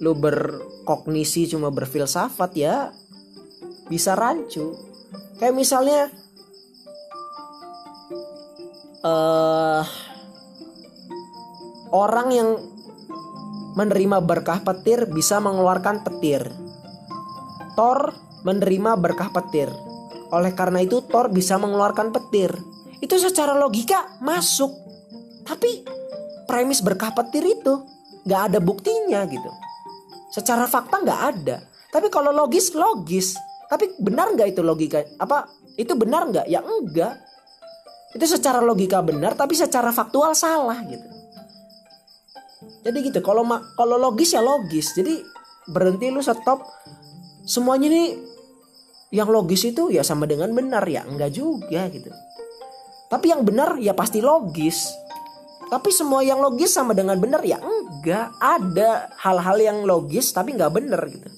lu 0.00 0.14
berkognisi 0.16 1.50
cuma 1.50 1.68
berfilsafat 1.68 2.50
ya 2.56 2.88
bisa 3.92 4.16
rancu. 4.16 4.72
Kayak 5.36 5.54
misalnya 5.60 6.08
uh, 9.04 9.84
orang 11.92 12.28
yang 12.32 12.48
menerima 13.78 14.18
berkah 14.18 14.58
petir 14.66 15.06
bisa 15.06 15.38
mengeluarkan 15.38 16.02
petir. 16.02 16.42
Thor 17.78 18.10
menerima 18.42 18.98
berkah 18.98 19.30
petir. 19.30 19.70
Oleh 20.34 20.50
karena 20.58 20.82
itu 20.82 20.98
Thor 21.06 21.30
bisa 21.30 21.54
mengeluarkan 21.62 22.10
petir. 22.10 22.50
Itu 22.98 23.14
secara 23.22 23.54
logika 23.54 24.18
masuk. 24.18 24.74
Tapi 25.46 25.86
premis 26.50 26.82
berkah 26.82 27.14
petir 27.14 27.46
itu 27.46 27.86
nggak 28.26 28.42
ada 28.50 28.58
buktinya 28.58 29.22
gitu. 29.30 29.50
Secara 30.34 30.66
fakta 30.66 30.98
nggak 30.98 31.22
ada. 31.38 31.62
Tapi 31.94 32.10
kalau 32.10 32.34
logis 32.34 32.74
logis. 32.74 33.38
Tapi 33.70 33.94
benar 34.02 34.34
nggak 34.34 34.58
itu 34.58 34.60
logika? 34.66 35.06
Apa 35.22 35.46
itu 35.78 35.94
benar 35.94 36.26
nggak? 36.26 36.50
Ya 36.50 36.66
enggak 36.66 37.14
itu 38.16 38.24
secara 38.24 38.64
logika 38.64 39.04
benar 39.04 39.36
tapi 39.36 39.52
secara 39.52 39.92
faktual 39.92 40.32
salah 40.32 40.80
gitu 40.88 41.04
jadi 42.88 43.12
gitu 43.12 43.20
kalau 43.20 43.44
kalau 43.76 44.00
logis 44.00 44.32
ya 44.32 44.40
logis. 44.40 44.96
Jadi 44.96 45.20
berhenti 45.68 46.08
lu 46.08 46.24
stop. 46.24 46.64
Semuanya 47.44 47.92
nih 47.92 48.16
yang 49.12 49.28
logis 49.28 49.68
itu 49.68 49.92
ya 49.92 50.00
sama 50.00 50.24
dengan 50.24 50.52
benar 50.56 50.84
ya 50.88 51.04
enggak 51.04 51.36
juga 51.36 51.84
gitu. 51.92 52.08
Tapi 53.12 53.32
yang 53.32 53.44
benar 53.44 53.76
ya 53.76 53.92
pasti 53.92 54.24
logis. 54.24 54.88
Tapi 55.68 55.92
semua 55.92 56.24
yang 56.24 56.40
logis 56.40 56.72
sama 56.72 56.96
dengan 56.96 57.20
benar 57.20 57.44
ya 57.44 57.60
enggak. 57.60 58.32
Ada 58.40 59.12
hal-hal 59.20 59.56
yang 59.60 59.78
logis 59.84 60.32
tapi 60.32 60.56
nggak 60.56 60.72
benar 60.72 61.04
gitu. 61.12 61.28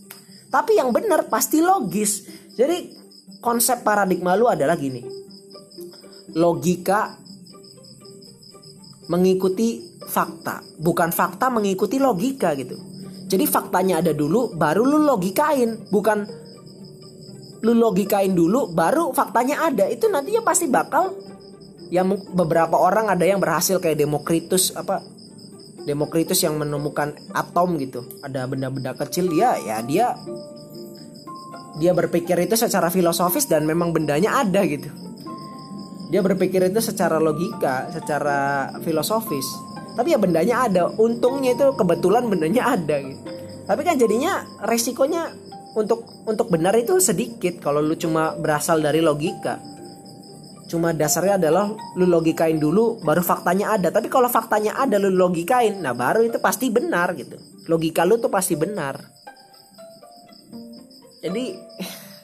Tapi 0.50 0.78
yang 0.78 0.94
benar 0.94 1.26
pasti 1.26 1.58
logis. 1.58 2.26
Jadi 2.54 2.94
konsep 3.42 3.82
paradigma 3.82 4.38
lu 4.38 4.46
adalah 4.46 4.78
gini. 4.78 5.02
Logika 6.34 7.18
mengikuti 9.10 9.89
fakta, 10.10 10.60
bukan 10.82 11.14
fakta 11.14 11.46
mengikuti 11.48 12.02
logika 12.02 12.52
gitu. 12.58 12.74
Jadi 13.30 13.46
faktanya 13.46 14.02
ada 14.02 14.10
dulu, 14.10 14.58
baru 14.58 14.82
lu 14.82 15.06
logikain, 15.06 15.86
bukan 15.86 16.26
lu 17.62 17.72
logikain 17.78 18.34
dulu, 18.34 18.74
baru 18.74 19.14
faktanya 19.14 19.70
ada. 19.70 19.86
Itu 19.86 20.10
nantinya 20.10 20.42
pasti 20.42 20.66
bakal 20.66 21.14
yang 21.94 22.10
beberapa 22.34 22.74
orang 22.74 23.06
ada 23.06 23.22
yang 23.22 23.38
berhasil 23.38 23.78
kayak 23.78 24.02
Demokritus 24.02 24.74
apa 24.74 25.02
Demokritus 25.86 26.42
yang 26.42 26.58
menemukan 26.58 27.14
atom 27.30 27.78
gitu. 27.78 28.02
Ada 28.26 28.50
benda-benda 28.50 28.98
kecil 28.98 29.30
dia 29.30 29.54
ya 29.62 29.78
dia 29.86 30.18
dia 31.80 31.94
berpikir 31.94 32.36
itu 32.42 32.58
secara 32.58 32.90
filosofis 32.90 33.48
dan 33.48 33.64
memang 33.64 33.94
bendanya 33.94 34.42
ada 34.42 34.60
gitu 34.66 34.90
dia 36.10 36.20
berpikir 36.20 36.60
itu 36.66 36.82
secara 36.82 37.22
logika 37.22 37.86
secara 37.94 38.68
filosofis 38.82 39.46
tapi 40.00 40.16
ya 40.16 40.18
bendanya 40.18 40.64
ada. 40.64 40.88
Untungnya 40.96 41.52
itu 41.52 41.76
kebetulan 41.76 42.24
bendanya 42.24 42.72
ada 42.72 43.04
gitu. 43.04 43.20
Tapi 43.68 43.84
kan 43.84 44.00
jadinya 44.00 44.48
resikonya 44.64 45.28
untuk 45.76 46.08
untuk 46.24 46.48
benar 46.48 46.72
itu 46.80 46.96
sedikit. 47.04 47.60
Kalau 47.60 47.84
lu 47.84 47.92
cuma 48.00 48.32
berasal 48.32 48.80
dari 48.80 49.04
logika. 49.04 49.60
Cuma 50.72 50.96
dasarnya 50.96 51.36
adalah 51.36 51.68
lu 52.00 52.08
logikain 52.08 52.56
dulu 52.56 53.04
baru 53.04 53.20
faktanya 53.20 53.76
ada. 53.76 53.92
Tapi 53.92 54.08
kalau 54.08 54.32
faktanya 54.32 54.80
ada 54.80 54.96
lu 54.96 55.12
logikain. 55.12 55.84
Nah 55.84 55.92
baru 55.92 56.24
itu 56.24 56.40
pasti 56.40 56.72
benar 56.72 57.12
gitu. 57.12 57.36
Logika 57.68 58.08
lu 58.08 58.16
tuh 58.16 58.32
pasti 58.32 58.56
benar. 58.56 58.96
Jadi 61.20 61.44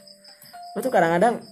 itu 0.81 0.89
kadang-kadang 0.89 1.45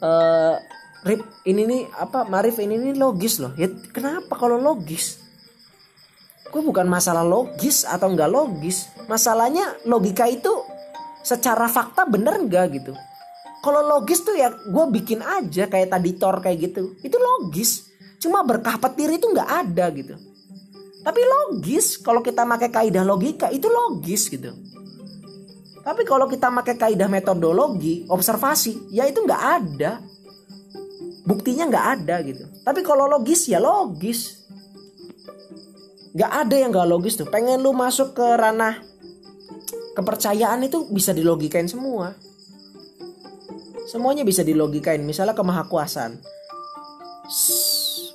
uh, 0.00 0.56
Rip 1.06 1.22
ini 1.46 1.62
nih 1.62 1.82
apa 1.94 2.26
Marif 2.26 2.58
ini 2.58 2.74
nih 2.74 2.94
logis 2.98 3.38
loh. 3.38 3.54
Ya 3.54 3.70
kenapa 3.94 4.34
kalau 4.34 4.58
logis? 4.58 5.22
Gue 6.48 6.64
bukan 6.64 6.88
masalah 6.88 7.22
logis 7.22 7.86
atau 7.86 8.10
enggak 8.10 8.32
logis. 8.32 8.88
Masalahnya 9.06 9.78
logika 9.86 10.26
itu 10.26 10.50
secara 11.22 11.68
fakta 11.70 12.08
bener 12.08 12.40
enggak 12.40 12.72
gitu? 12.74 12.92
Kalau 13.62 13.82
logis 13.84 14.24
tuh 14.26 14.34
ya 14.34 14.50
gue 14.50 14.84
bikin 14.90 15.22
aja 15.22 15.70
kayak 15.70 15.92
tadi 15.92 16.10
tor 16.18 16.42
kayak 16.42 16.72
gitu. 16.72 16.98
Itu 17.04 17.20
logis. 17.20 17.86
Cuma 18.18 18.42
berkah 18.42 18.80
petir 18.82 19.14
itu 19.14 19.30
nggak 19.30 19.50
ada 19.50 19.86
gitu. 19.94 20.18
Tapi 21.06 21.20
logis 21.22 22.00
kalau 22.02 22.20
kita 22.20 22.42
pakai 22.42 22.70
kaidah 22.74 23.06
logika 23.06 23.46
itu 23.54 23.70
logis 23.70 24.26
gitu. 24.26 24.50
Tapi 25.88 26.02
kalau 26.04 26.28
kita 26.28 26.52
pakai 26.52 26.76
kaidah 26.76 27.08
metodologi, 27.08 28.04
observasi, 28.12 28.92
ya 28.92 29.08
itu 29.08 29.24
nggak 29.24 29.42
ada. 29.42 30.04
Buktinya 31.28 31.68
nggak 31.68 31.86
ada 32.00 32.24
gitu. 32.24 32.48
Tapi 32.64 32.80
kalau 32.80 33.04
logis 33.04 33.52
ya 33.52 33.60
logis. 33.60 34.48
Nggak 36.16 36.32
ada 36.32 36.56
yang 36.56 36.72
nggak 36.72 36.88
logis 36.88 37.20
tuh. 37.20 37.28
Pengen 37.28 37.60
lu 37.60 37.76
masuk 37.76 38.16
ke 38.16 38.24
ranah 38.24 38.80
kepercayaan 39.92 40.64
itu 40.64 40.88
bisa 40.88 41.12
dilogikain 41.12 41.68
semua. 41.68 42.16
Semuanya 43.92 44.24
bisa 44.24 44.40
dilogikain. 44.40 45.04
Misalnya 45.04 45.36
kemahakuasaan. 45.36 46.16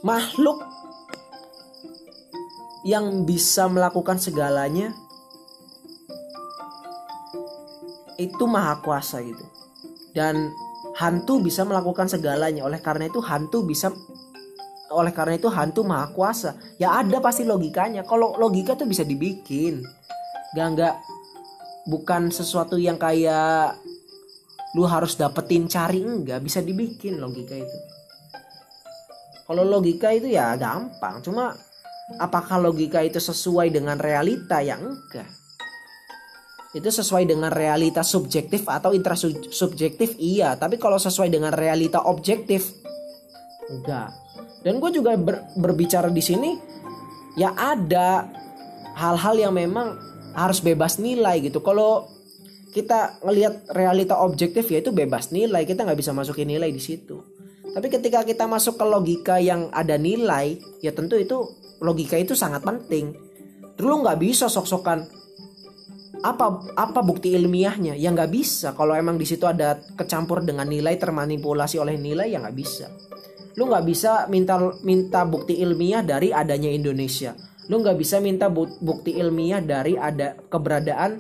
Makhluk 0.02 0.66
yang 2.84 3.30
bisa 3.30 3.70
melakukan 3.70 4.18
segalanya 4.20 4.92
itu 8.20 8.44
maha 8.46 8.78
kuasa 8.84 9.24
gitu 9.24 9.46
dan 10.14 10.54
hantu 10.98 11.42
bisa 11.42 11.66
melakukan 11.66 12.10
segalanya. 12.10 12.66
Oleh 12.66 12.82
karena 12.82 13.10
itu 13.10 13.20
hantu 13.22 13.66
bisa 13.66 13.90
oleh 14.94 15.10
karena 15.10 15.42
itu 15.42 15.50
hantu 15.50 15.82
maha 15.82 16.14
kuasa. 16.14 16.54
Ya 16.78 16.94
ada 16.94 17.18
pasti 17.18 17.42
logikanya. 17.46 18.06
Kalau 18.06 18.38
logika 18.38 18.78
tuh 18.78 18.86
bisa 18.86 19.02
dibikin. 19.02 19.82
Gak 20.54 20.68
nggak. 20.78 20.96
Bukan 21.90 22.30
sesuatu 22.30 22.80
yang 22.80 22.96
kayak 22.96 23.76
lu 24.78 24.86
harus 24.86 25.18
dapetin 25.18 25.66
cari. 25.66 26.06
Enggak 26.06 26.46
bisa 26.46 26.62
dibikin 26.62 27.18
logika 27.18 27.58
itu. 27.58 27.78
Kalau 29.50 29.66
logika 29.66 30.14
itu 30.14 30.30
ya 30.30 30.54
gampang. 30.56 31.26
Cuma 31.26 31.58
apakah 32.22 32.62
logika 32.62 33.02
itu 33.02 33.18
sesuai 33.18 33.74
dengan 33.74 33.98
realita? 33.98 34.62
Ya 34.62 34.78
enggak 34.78 35.43
itu 36.74 36.90
sesuai 36.90 37.30
dengan 37.30 37.54
realita 37.54 38.02
subjektif 38.02 38.66
atau 38.66 38.98
intrasubjektif 38.98 40.18
iya. 40.18 40.58
Tapi 40.58 40.82
kalau 40.82 40.98
sesuai 40.98 41.30
dengan 41.30 41.54
realita 41.54 42.02
objektif 42.10 42.74
enggak. 43.70 44.10
Dan 44.66 44.82
gue 44.82 44.90
juga 44.90 45.14
ber, 45.14 45.54
berbicara 45.54 46.10
di 46.10 46.24
sini 46.24 46.58
ya 47.38 47.54
ada 47.54 48.26
hal-hal 48.98 49.38
yang 49.38 49.54
memang 49.54 50.02
harus 50.34 50.66
bebas 50.66 50.98
nilai 50.98 51.46
gitu. 51.46 51.62
Kalau 51.62 52.10
kita 52.74 53.22
ngelihat 53.22 53.70
realita 53.78 54.18
objektif 54.18 54.66
ya 54.74 54.82
itu 54.82 54.90
bebas 54.90 55.30
nilai. 55.30 55.70
Kita 55.70 55.86
nggak 55.86 56.00
bisa 56.02 56.10
masukin 56.10 56.50
nilai 56.50 56.74
di 56.74 56.82
situ. 56.82 57.22
Tapi 57.74 57.86
ketika 57.90 58.26
kita 58.26 58.50
masuk 58.50 58.82
ke 58.82 58.86
logika 58.86 59.38
yang 59.38 59.70
ada 59.70 59.94
nilai 59.98 60.58
ya 60.82 60.90
tentu 60.90 61.22
itu 61.22 61.38
logika 61.86 62.18
itu 62.18 62.34
sangat 62.34 62.66
penting. 62.66 63.14
Dulu 63.78 64.06
nggak 64.06 64.18
bisa 64.18 64.50
sok-sokan 64.50 65.06
apa 66.24 66.72
apa 66.80 67.00
bukti 67.04 67.36
ilmiahnya? 67.36 68.00
Ya 68.00 68.10
nggak 68.16 68.32
bisa. 68.32 68.72
Kalau 68.72 68.96
emang 68.96 69.20
di 69.20 69.28
situ 69.28 69.44
ada 69.44 69.76
kecampur 70.00 70.40
dengan 70.40 70.66
nilai 70.72 70.96
termanipulasi 70.96 71.76
oleh 71.78 72.00
nilai 72.00 72.32
ya 72.32 72.40
nggak 72.40 72.58
bisa. 72.58 72.88
Lu 73.60 73.68
nggak 73.68 73.86
bisa 73.86 74.26
minta 74.32 74.58
minta 74.82 75.28
bukti 75.28 75.60
ilmiah 75.60 76.02
dari 76.02 76.32
adanya 76.32 76.72
Indonesia. 76.72 77.36
Lu 77.68 77.84
nggak 77.84 78.00
bisa 78.00 78.24
minta 78.24 78.48
bukti 78.50 79.20
ilmiah 79.20 79.60
dari 79.60 80.00
ada 80.00 80.40
keberadaan 80.48 81.20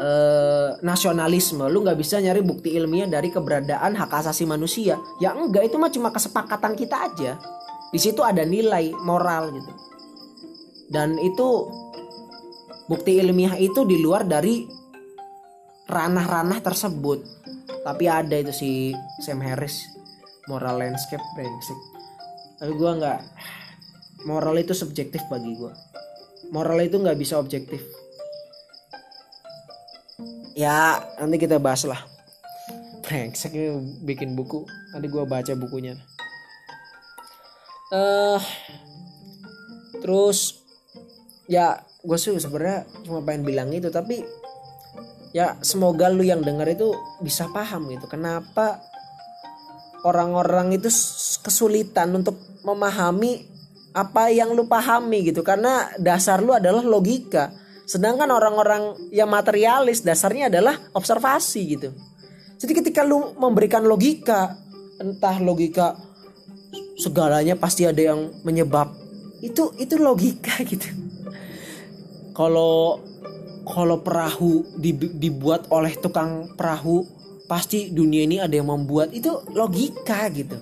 eh, 0.00 0.70
nasionalisme. 0.80 1.68
Lu 1.68 1.84
nggak 1.84 2.00
bisa 2.00 2.24
nyari 2.24 2.40
bukti 2.40 2.74
ilmiah 2.74 3.06
dari 3.06 3.28
keberadaan 3.28 3.92
hak 3.92 4.24
asasi 4.24 4.48
manusia. 4.48 4.96
Ya 5.20 5.36
enggak 5.36 5.68
itu 5.68 5.76
mah 5.76 5.92
cuma 5.92 6.08
kesepakatan 6.08 6.72
kita 6.74 6.96
aja. 6.96 7.36
Di 7.92 8.00
situ 8.00 8.24
ada 8.24 8.40
nilai 8.40 8.92
moral 9.04 9.52
gitu. 9.52 9.72
Dan 10.88 11.20
itu 11.20 11.68
bukti 12.88 13.20
ilmiah 13.20 13.54
itu 13.60 13.84
di 13.84 14.00
luar 14.00 14.24
dari 14.24 14.66
ranah-ranah 15.86 16.58
tersebut. 16.64 17.20
Tapi 17.84 18.04
ada 18.04 18.36
itu 18.36 18.52
si 18.52 18.70
Sam 19.22 19.40
Harris 19.44 19.84
moral 20.50 20.80
landscape 20.80 21.22
brengsek. 21.36 21.78
Tapi 22.58 22.72
gue 22.74 22.90
nggak 22.98 23.20
moral 24.26 24.58
itu 24.58 24.74
subjektif 24.74 25.22
bagi 25.30 25.54
gue 25.54 25.72
moral 26.50 26.80
itu 26.84 26.96
nggak 26.96 27.18
bisa 27.18 27.36
objektif. 27.36 27.82
Ya 30.58 30.98
nanti 31.20 31.36
kita 31.38 31.62
bahas 31.62 31.86
lah. 31.86 32.00
Brengsek 33.04 33.54
bikin 34.02 34.34
buku. 34.34 34.66
Nanti 34.92 35.06
gue 35.06 35.24
baca 35.24 35.52
bukunya. 35.54 35.94
Uh, 37.88 38.40
terus 40.04 40.60
ya 41.48 41.80
gue 42.04 42.18
sih 42.18 42.34
sebenarnya 42.38 42.86
cuma 43.02 43.22
pengen 43.26 43.42
bilang 43.42 43.68
itu 43.74 43.90
tapi 43.90 44.22
ya 45.34 45.58
semoga 45.60 46.08
lu 46.08 46.22
yang 46.22 46.40
denger 46.40 46.78
itu 46.78 46.94
bisa 47.20 47.50
paham 47.50 47.90
gitu 47.90 48.06
kenapa 48.06 48.80
orang-orang 50.06 50.78
itu 50.78 50.88
kesulitan 51.42 52.14
untuk 52.14 52.38
memahami 52.62 53.46
apa 53.96 54.30
yang 54.30 54.54
lu 54.54 54.68
pahami 54.70 55.32
gitu 55.32 55.42
karena 55.42 55.90
dasar 55.98 56.38
lu 56.44 56.54
adalah 56.54 56.84
logika. 56.84 57.50
Sedangkan 57.88 58.28
orang-orang 58.28 59.10
yang 59.10 59.32
materialis 59.32 60.04
dasarnya 60.04 60.52
adalah 60.52 60.76
observasi 60.92 61.60
gitu. 61.72 61.88
Jadi 62.60 62.72
ketika 62.84 63.00
lu 63.00 63.32
memberikan 63.40 63.82
logika 63.88 64.54
entah 65.00 65.40
logika 65.40 65.96
segalanya 66.98 67.54
pasti 67.54 67.86
ada 67.86 68.02
yang 68.12 68.34
menyebab 68.42 68.90
itu 69.38 69.70
itu 69.78 69.94
logika 69.94 70.58
gitu 70.70 70.90
kalau 72.38 73.02
kalau 73.66 73.98
perahu 73.98 74.62
dibuat 75.18 75.66
oleh 75.74 75.98
tukang 75.98 76.54
perahu 76.54 77.02
pasti 77.50 77.90
dunia 77.90 78.22
ini 78.22 78.38
ada 78.38 78.54
yang 78.54 78.70
membuat. 78.70 79.10
Itu 79.10 79.42
logika 79.50 80.30
gitu. 80.30 80.54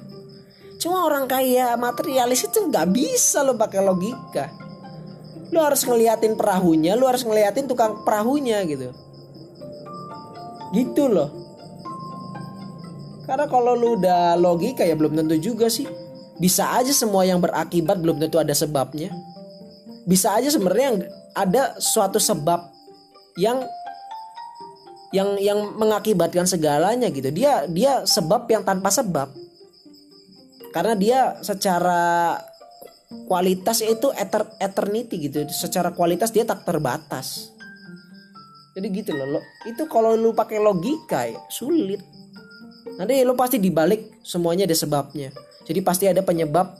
Cuma 0.80 1.04
orang 1.04 1.28
kaya 1.28 1.76
materialis 1.76 2.48
itu 2.48 2.64
nggak 2.72 2.88
bisa 2.96 3.44
lo 3.44 3.60
pakai 3.60 3.84
logika. 3.84 4.48
Lo 5.52 5.60
harus 5.60 5.84
ngeliatin 5.84 6.34
perahunya 6.34 6.96
lo 6.96 7.12
harus 7.12 7.28
ngeliatin 7.28 7.68
tukang 7.68 8.00
perahunya 8.08 8.64
gitu. 8.64 8.88
Gitu 10.72 11.04
loh. 11.12 11.28
Karena 13.28 13.44
kalau 13.52 13.76
lu 13.76 14.00
udah 14.00 14.38
logika 14.40 14.80
ya 14.80 14.96
belum 14.96 15.12
tentu 15.12 15.36
juga 15.36 15.68
sih. 15.68 15.84
Bisa 16.40 16.72
aja 16.72 16.90
semua 16.96 17.28
yang 17.28 17.36
berakibat 17.36 18.00
belum 18.00 18.16
tentu 18.16 18.40
ada 18.40 18.56
sebabnya. 18.56 19.12
Bisa 20.06 20.32
aja 20.38 20.48
sebenarnya 20.48 21.10
ada 21.37 21.77
suatu 21.77 22.16
sebab 22.16 22.72
yang 23.37 23.61
yang 25.12 25.37
yang 25.37 25.77
mengakibatkan 25.77 26.49
segalanya 26.49 27.12
gitu. 27.12 27.29
Dia 27.29 27.68
dia 27.68 28.09
sebab 28.09 28.49
yang 28.49 28.64
tanpa 28.64 28.88
sebab. 28.88 29.29
Karena 30.72 30.96
dia 30.96 31.20
secara 31.44 32.37
kualitas 33.29 33.85
itu 33.85 34.11
eter, 34.16 34.49
eternity 34.59 35.29
gitu. 35.29 35.44
Secara 35.53 35.92
kualitas 35.92 36.33
dia 36.33 36.49
tak 36.49 36.64
terbatas. 36.64 37.53
Jadi 38.77 38.87
gitu 38.92 39.16
loh. 39.16 39.38
Lo, 39.38 39.40
itu 39.64 39.88
kalau 39.88 40.16
lu 40.16 40.37
pakai 40.37 40.61
logika 40.61 41.29
ya 41.29 41.40
sulit. 41.49 42.01
Nanti 42.96 43.25
lu 43.25 43.37
pasti 43.37 43.61
dibalik 43.61 44.20
semuanya 44.25 44.68
ada 44.68 44.77
sebabnya. 44.77 45.33
Jadi 45.64 45.81
pasti 45.81 46.05
ada 46.09 46.20
penyebab 46.20 46.77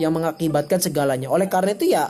yang 0.00 0.16
mengakibatkan 0.16 0.80
segalanya. 0.80 1.28
Oleh 1.28 1.48
karena 1.48 1.76
itu 1.76 1.92
ya 1.92 2.08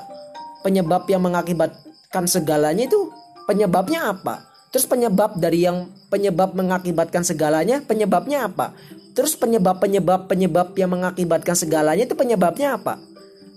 penyebab 0.64 1.08
yang 1.10 1.24
mengakibatkan 1.24 2.24
segalanya 2.24 2.86
itu 2.86 3.10
penyebabnya 3.48 4.12
apa? 4.12 4.46
Terus 4.70 4.84
penyebab 4.84 5.40
dari 5.40 5.64
yang 5.64 5.88
penyebab 6.12 6.52
mengakibatkan 6.52 7.24
segalanya, 7.24 7.80
penyebabnya 7.80 8.44
apa? 8.50 8.76
Terus 9.16 9.32
penyebab 9.32 9.80
penyebab 9.80 10.76
yang 10.76 10.92
mengakibatkan 10.92 11.56
segalanya 11.56 12.04
itu 12.04 12.12
penyebabnya 12.12 12.76
apa? 12.76 13.00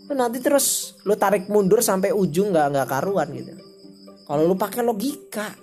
Nanti 0.09 0.41
terus 0.41 0.97
lu 1.05 1.13
tarik 1.13 1.51
mundur 1.51 1.83
sampai 1.83 2.15
ujung 2.15 2.55
nggak 2.55 2.67
nggak 2.71 2.87
karuan 2.87 3.29
gitu. 3.35 3.53
Kalau 4.25 4.47
lu 4.47 4.55
pakai 4.55 4.81
logika, 4.81 5.53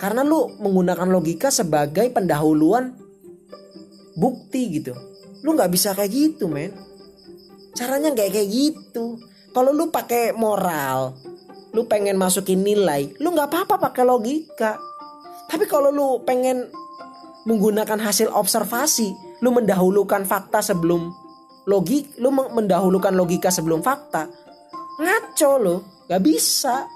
karena 0.00 0.24
lu 0.24 0.56
menggunakan 0.56 1.12
logika 1.12 1.52
sebagai 1.52 2.08
pendahuluan 2.08 2.96
bukti 4.16 4.80
gitu. 4.80 4.96
Lu 5.44 5.52
nggak 5.52 5.68
bisa 5.68 5.92
kayak 5.92 6.08
gitu, 6.08 6.48
men. 6.48 6.72
Caranya 7.76 8.16
nggak 8.16 8.32
kayak 8.32 8.48
gitu. 8.48 9.20
Kalau 9.50 9.74
lu 9.74 9.90
pakai 9.90 10.30
moral, 10.30 11.14
lu 11.74 11.86
pengen 11.90 12.14
masukin 12.14 12.62
nilai, 12.62 13.10
lu 13.18 13.34
nggak 13.34 13.50
apa-apa 13.50 13.90
pakai 13.90 14.06
logika. 14.06 14.78
Tapi 15.50 15.66
kalau 15.66 15.90
lu 15.90 16.22
pengen 16.22 16.70
menggunakan 17.46 17.98
hasil 17.98 18.30
observasi, 18.30 19.10
lu 19.42 19.50
mendahulukan 19.50 20.22
fakta 20.22 20.62
sebelum 20.62 21.10
logik, 21.66 22.14
lu 22.22 22.30
mendahulukan 22.30 23.10
logika 23.10 23.50
sebelum 23.50 23.82
fakta. 23.82 24.30
Ngaco 25.02 25.52
lu, 25.58 25.76
nggak 26.06 26.22
bisa. 26.22 26.86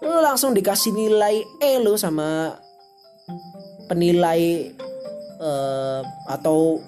Lu 0.00 0.16
langsung 0.24 0.56
dikasih 0.56 0.96
nilai 0.96 1.44
E 1.60 1.76
lu 1.76 1.92
sama 2.00 2.56
penilai 3.84 4.72
uh, 5.42 6.00
atau 6.30 6.80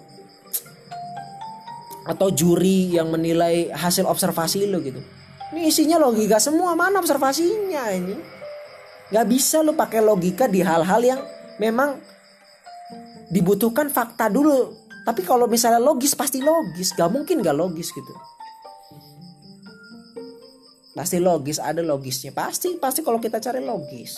atau 2.03 2.29
juri 2.35 2.95
yang 2.95 3.11
menilai 3.11 3.71
hasil 3.71 4.07
observasi 4.07 4.67
lo 4.67 4.83
gitu. 4.83 4.99
Ini 5.53 5.69
isinya 5.69 6.01
logika 6.01 6.41
semua, 6.41 6.73
mana 6.73 6.99
observasinya 6.99 7.93
ini? 7.93 8.17
Gak 9.13 9.27
bisa 9.29 9.61
lo 9.61 9.77
pakai 9.77 10.01
logika 10.01 10.49
di 10.49 10.65
hal-hal 10.65 11.01
yang 11.05 11.21
memang 11.61 12.01
dibutuhkan 13.29 13.93
fakta 13.93 14.33
dulu. 14.33 14.73
Tapi 15.03 15.21
kalau 15.27 15.45
misalnya 15.45 15.83
logis 15.83 16.17
pasti 16.17 16.41
logis, 16.41 16.97
gak 16.97 17.13
mungkin 17.13 17.45
gak 17.45 17.55
logis 17.55 17.93
gitu. 17.93 18.15
Pasti 20.93 21.21
logis, 21.21 21.57
ada 21.57 21.81
logisnya. 21.81 22.37
Pasti, 22.37 22.77
pasti 22.77 23.01
kalau 23.01 23.17
kita 23.21 23.41
cari 23.41 23.65
logis. 23.65 24.17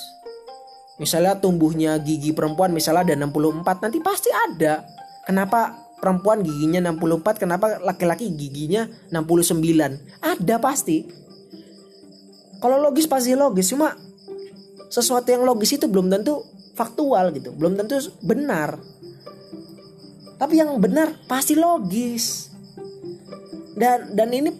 Misalnya 0.98 1.38
tumbuhnya 1.38 1.98
gigi 1.98 2.30
perempuan 2.30 2.70
misalnya 2.70 3.14
ada 3.14 3.26
64, 3.26 3.82
nanti 3.82 3.98
pasti 3.98 4.30
ada. 4.30 4.86
Kenapa 5.26 5.83
perempuan 5.98 6.44
giginya 6.44 6.92
64 6.92 7.42
kenapa 7.42 7.78
laki-laki 7.80 8.30
giginya 8.32 8.88
69 9.12 9.64
ada 10.20 10.56
pasti. 10.60 11.06
Kalau 12.58 12.80
logis 12.80 13.04
pasti 13.04 13.36
logis 13.36 13.72
cuma 13.72 13.92
sesuatu 14.88 15.28
yang 15.28 15.44
logis 15.44 15.76
itu 15.76 15.90
belum 15.90 16.08
tentu 16.08 16.44
faktual 16.74 17.34
gitu 17.34 17.52
belum 17.54 17.76
tentu 17.78 18.00
benar. 18.24 18.78
Tapi 20.38 20.58
yang 20.58 20.76
benar 20.82 21.14
pasti 21.30 21.54
logis. 21.54 22.50
Dan 23.74 24.14
dan 24.14 24.30
ini 24.30 24.54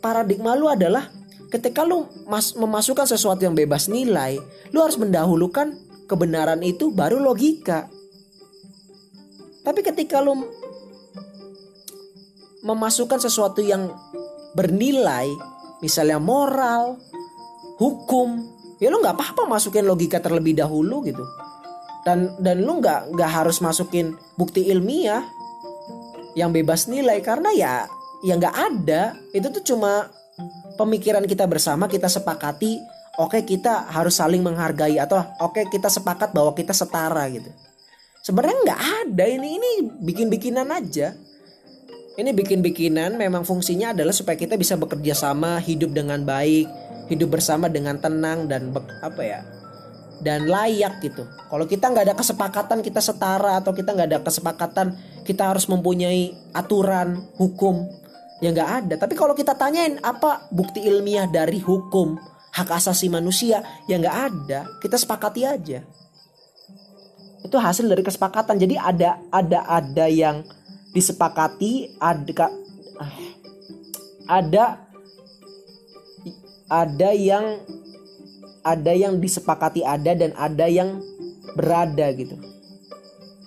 paradigma 0.00 0.52
lu 0.52 0.68
adalah 0.68 1.08
ketika 1.48 1.86
lu 1.86 2.04
mas, 2.28 2.52
memasukkan 2.52 3.08
sesuatu 3.08 3.46
yang 3.46 3.54
bebas 3.56 3.88
nilai 3.88 4.36
lu 4.74 4.82
harus 4.82 4.98
mendahulukan 4.98 5.72
kebenaran 6.06 6.60
itu 6.62 6.90
baru 6.90 7.18
logika 7.18 7.90
tapi 9.66 9.82
ketika 9.82 10.22
lu 10.22 10.46
memasukkan 12.62 13.18
sesuatu 13.18 13.58
yang 13.58 13.90
bernilai 14.54 15.26
misalnya 15.82 16.22
moral 16.22 16.94
hukum 17.82 18.46
ya 18.78 18.94
lu 18.94 19.02
nggak 19.02 19.18
apa-apa 19.18 19.50
masukin 19.50 19.82
logika 19.82 20.22
terlebih 20.22 20.54
dahulu 20.54 21.02
gitu. 21.02 21.26
Dan 22.06 22.30
dan 22.38 22.62
lu 22.62 22.78
nggak 22.78 23.18
nggak 23.18 23.30
harus 23.42 23.58
masukin 23.58 24.14
bukti 24.38 24.70
ilmiah 24.70 25.26
yang 26.38 26.54
bebas 26.54 26.86
nilai 26.86 27.18
karena 27.18 27.50
ya 27.50 27.74
ya 28.22 28.38
nggak 28.38 28.54
ada. 28.54 29.18
Itu 29.34 29.50
tuh 29.50 29.66
cuma 29.74 30.06
pemikiran 30.78 31.26
kita 31.26 31.42
bersama 31.50 31.90
kita 31.90 32.06
sepakati 32.06 32.78
oke 33.18 33.34
okay, 33.34 33.42
kita 33.42 33.90
harus 33.90 34.14
saling 34.14 34.46
menghargai 34.46 35.02
atau 35.02 35.18
oke 35.42 35.58
okay, 35.58 35.64
kita 35.66 35.90
sepakat 35.90 36.30
bahwa 36.30 36.54
kita 36.54 36.70
setara 36.70 37.26
gitu 37.32 37.48
sebenarnya 38.26 38.58
nggak 38.66 38.82
ada 39.06 39.24
ini 39.30 39.48
ini 39.54 39.70
bikin 40.02 40.26
bikinan 40.26 40.66
aja 40.74 41.14
ini 42.18 42.30
bikin 42.34 42.58
bikinan 42.58 43.14
memang 43.14 43.46
fungsinya 43.46 43.94
adalah 43.94 44.10
supaya 44.10 44.34
kita 44.34 44.58
bisa 44.58 44.74
bekerja 44.74 45.14
sama 45.14 45.62
hidup 45.62 45.94
dengan 45.94 46.26
baik 46.26 46.66
hidup 47.06 47.38
bersama 47.38 47.70
dengan 47.70 48.02
tenang 48.02 48.50
dan 48.50 48.74
apa 49.06 49.22
ya 49.22 49.46
dan 50.24 50.48
layak 50.48 51.04
gitu. 51.04 51.28
Kalau 51.28 51.68
kita 51.68 51.92
nggak 51.92 52.04
ada 52.08 52.16
kesepakatan 52.16 52.80
kita 52.80 53.04
setara 53.04 53.60
atau 53.60 53.76
kita 53.76 53.92
nggak 53.92 54.08
ada 54.10 54.20
kesepakatan 54.24 54.96
kita 55.28 55.52
harus 55.52 55.68
mempunyai 55.68 56.32
aturan 56.56 57.20
hukum 57.36 57.84
ya 58.40 58.50
nggak 58.50 58.70
ada. 58.82 58.94
Tapi 58.96 59.14
kalau 59.14 59.36
kita 59.36 59.52
tanyain 59.54 60.00
apa 60.00 60.48
bukti 60.50 60.82
ilmiah 60.82 61.28
dari 61.28 61.60
hukum 61.60 62.16
hak 62.56 62.68
asasi 62.74 63.12
manusia 63.12 63.60
ya 63.86 64.00
nggak 64.00 64.18
ada. 64.32 64.64
Kita 64.80 64.96
sepakati 64.96 65.44
aja. 65.44 65.84
Itu 67.46 67.62
hasil 67.62 67.86
dari 67.86 68.02
kesepakatan. 68.02 68.58
Jadi 68.58 68.74
ada 68.74 69.22
ada 69.30 69.62
ada 69.70 70.06
yang 70.10 70.42
disepakati 70.90 71.94
ada 72.02 72.50
ada 74.26 74.66
ada 76.66 77.10
yang 77.14 77.62
ada 78.66 78.92
yang 78.96 79.22
disepakati 79.22 79.86
ada 79.86 80.10
dan 80.18 80.34
ada 80.34 80.66
yang 80.66 80.98
berada 81.54 82.10
gitu. 82.18 82.34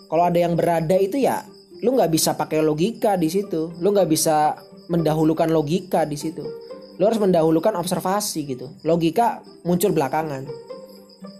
Kalau 0.07 0.23
ada 0.23 0.39
yang 0.39 0.55
berada 0.55 0.95
itu 0.95 1.19
ya 1.19 1.43
lu 1.83 1.99
nggak 1.99 2.11
bisa 2.15 2.39
pakai 2.39 2.63
logika 2.63 3.19
di 3.19 3.27
situ. 3.27 3.75
Lu 3.83 3.91
nggak 3.91 4.07
bisa 4.07 4.55
mendahulukan 4.87 5.51
logika 5.51 6.07
di 6.07 6.15
situ. 6.15 6.47
Lu 6.95 7.03
harus 7.03 7.19
mendahulukan 7.19 7.75
observasi 7.75 8.47
gitu. 8.47 8.71
Logika 8.87 9.43
muncul 9.67 9.91
belakangan. 9.91 10.68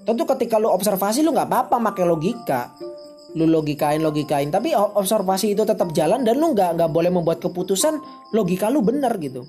Tentu 0.10 0.26
ketika 0.26 0.58
lu 0.58 0.74
observasi 0.74 1.22
lu 1.22 1.30
nggak 1.30 1.46
apa-apa 1.46 1.78
pakai 1.94 2.02
logika. 2.10 2.74
Lu 3.38 3.46
logikain 3.46 4.02
logikain. 4.02 4.50
Tapi 4.50 4.74
observasi 4.74 5.54
itu 5.54 5.62
tetap 5.62 5.94
jalan 5.94 6.26
dan 6.26 6.42
lu 6.42 6.58
nggak 6.58 6.82
nggak 6.82 6.90
boleh 6.90 7.14
membuat 7.14 7.38
keputusan 7.38 8.02
logika 8.34 8.74
lu 8.74 8.82
benar 8.82 9.14
gitu. 9.22 9.46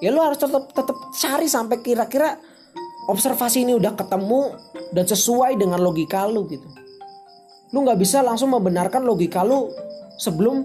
Ya 0.00 0.08
lu 0.08 0.24
harus 0.24 0.40
tetap 0.40 0.72
tetap 0.72 0.96
cari 1.20 1.52
sampai 1.52 1.84
kira-kira 1.84 2.40
observasi 3.04 3.68
ini 3.68 3.76
udah 3.76 3.92
ketemu 3.92 4.56
dan 4.96 5.04
sesuai 5.04 5.60
dengan 5.60 5.84
logika 5.84 6.24
lu 6.24 6.48
gitu. 6.48 6.64
Lu 7.76 7.84
nggak 7.84 8.00
bisa 8.00 8.24
langsung 8.24 8.56
membenarkan 8.56 9.04
logika 9.04 9.44
lu 9.44 9.68
sebelum 10.16 10.64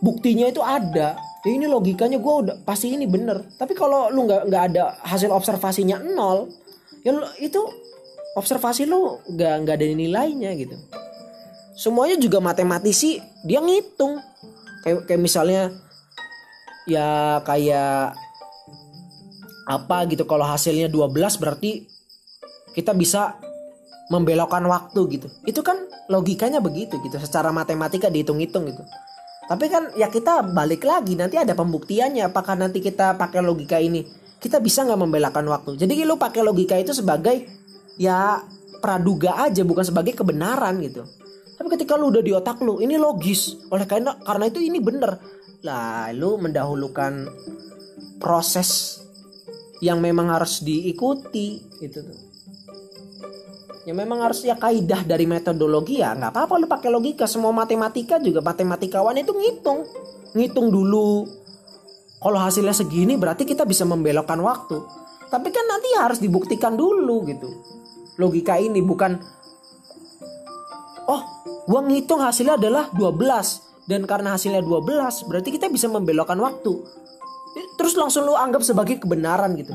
buktinya 0.00 0.48
itu 0.48 0.64
ada. 0.64 1.20
Ya 1.44 1.52
ini 1.52 1.68
logikanya 1.68 2.16
gue 2.16 2.34
udah 2.48 2.56
pasti 2.64 2.96
ini 2.96 3.04
bener 3.08 3.44
tapi 3.56 3.72
kalau 3.72 4.08
lu 4.08 4.28
nggak 4.28 4.48
nggak 4.48 4.62
ada 4.72 4.96
hasil 5.04 5.32
observasinya 5.32 5.96
nol 5.96 6.48
ya 7.04 7.10
lu, 7.14 7.24
itu 7.40 7.60
observasi 8.36 8.86
lu 8.86 9.18
nggak 9.30 9.54
nggak 9.66 9.76
ada 9.76 9.86
nilainya 9.90 10.50
gitu 10.56 10.76
semuanya 11.74 12.20
juga 12.20 12.38
matematisi 12.38 13.20
dia 13.44 13.60
ngitung 13.60 14.20
kayak 14.84 15.08
kayak 15.08 15.20
misalnya 15.20 15.72
ya 16.88 17.40
kayak 17.44 18.16
apa 19.70 19.98
gitu 20.10 20.26
kalau 20.26 20.42
hasilnya 20.42 20.90
12 20.90 21.14
berarti 21.38 21.86
kita 22.74 22.90
bisa 22.94 23.38
membelokkan 24.10 24.66
waktu 24.66 25.00
gitu. 25.16 25.28
Itu 25.46 25.62
kan 25.62 25.78
logikanya 26.10 26.58
begitu 26.58 26.98
gitu 27.06 27.16
secara 27.22 27.54
matematika 27.54 28.10
dihitung-hitung 28.10 28.66
gitu. 28.66 28.82
Tapi 29.46 29.66
kan 29.70 29.94
ya 29.94 30.10
kita 30.10 30.42
balik 30.50 30.82
lagi 30.82 31.14
nanti 31.14 31.38
ada 31.38 31.54
pembuktiannya 31.54 32.26
apakah 32.30 32.58
nanti 32.58 32.82
kita 32.82 33.14
pakai 33.18 33.42
logika 33.42 33.78
ini 33.78 34.02
kita 34.40 34.58
bisa 34.58 34.88
nggak 34.88 35.00
membelokkan 35.04 35.44
waktu. 35.44 35.76
Jadi 35.76 36.02
lu 36.08 36.16
pakai 36.16 36.40
logika 36.40 36.74
itu 36.80 36.96
sebagai 36.96 37.44
ya 38.00 38.40
praduga 38.80 39.36
aja 39.44 39.60
bukan 39.62 39.84
sebagai 39.84 40.16
kebenaran 40.16 40.80
gitu. 40.80 41.04
Tapi 41.60 41.68
ketika 41.76 42.00
lu 42.00 42.08
udah 42.08 42.24
di 42.24 42.32
otak 42.32 42.64
lu 42.64 42.80
ini 42.80 42.96
logis. 42.96 43.68
Oleh 43.68 43.84
karena 43.84 44.16
karena 44.24 44.48
itu 44.48 44.64
ini 44.64 44.80
bener. 44.80 45.20
Lalu 45.60 46.48
mendahulukan 46.48 47.28
proses 48.16 48.96
yang 49.84 50.00
memang 50.00 50.32
harus 50.32 50.64
diikuti 50.64 51.60
gitu 51.84 52.00
tuh. 52.00 52.18
Ya 53.84 53.92
memang 53.96 54.24
harus 54.24 54.44
ya 54.44 54.56
kaidah 54.56 55.04
dari 55.04 55.24
metodologi 55.24 56.00
ya 56.00 56.16
nggak 56.16 56.32
apa-apa 56.32 56.54
lu 56.56 56.66
pakai 56.68 56.88
logika. 56.88 57.28
Semua 57.28 57.52
matematika 57.52 58.16
juga 58.16 58.40
matematikawan 58.40 59.20
itu 59.20 59.36
ngitung. 59.36 59.84
Ngitung 60.32 60.72
dulu 60.72 61.28
kalau 62.20 62.36
hasilnya 62.36 62.76
segini 62.76 63.16
berarti 63.16 63.48
kita 63.48 63.64
bisa 63.64 63.88
membelokkan 63.88 64.36
waktu. 64.44 64.76
Tapi 65.32 65.48
kan 65.48 65.64
nanti 65.64 65.88
harus 65.96 66.20
dibuktikan 66.20 66.76
dulu 66.76 67.24
gitu. 67.24 67.48
Logika 68.20 68.60
ini 68.60 68.84
bukan 68.84 69.16
oh 71.08 71.22
gua 71.64 71.80
ngitung 71.88 72.20
hasilnya 72.20 72.60
adalah 72.60 72.92
12 72.92 73.88
dan 73.88 74.04
karena 74.04 74.36
hasilnya 74.36 74.60
12 74.60 75.32
berarti 75.32 75.48
kita 75.48 75.72
bisa 75.72 75.88
membelokkan 75.88 76.36
waktu. 76.36 76.76
Terus 77.80 77.96
langsung 77.96 78.28
lu 78.28 78.36
anggap 78.36 78.60
sebagai 78.60 79.00
kebenaran 79.00 79.56
gitu. 79.56 79.72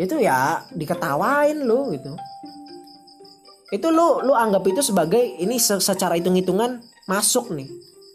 Itu 0.00 0.16
ya 0.16 0.64
diketawain 0.72 1.60
lu 1.60 1.92
gitu. 1.92 2.16
Itu 3.68 3.92
lu 3.92 4.24
lu 4.24 4.32
anggap 4.32 4.64
itu 4.64 4.80
sebagai 4.80 5.20
ini 5.20 5.60
secara 5.60 6.16
hitung-hitungan 6.16 6.80
masuk 7.04 7.52
nih. 7.52 7.68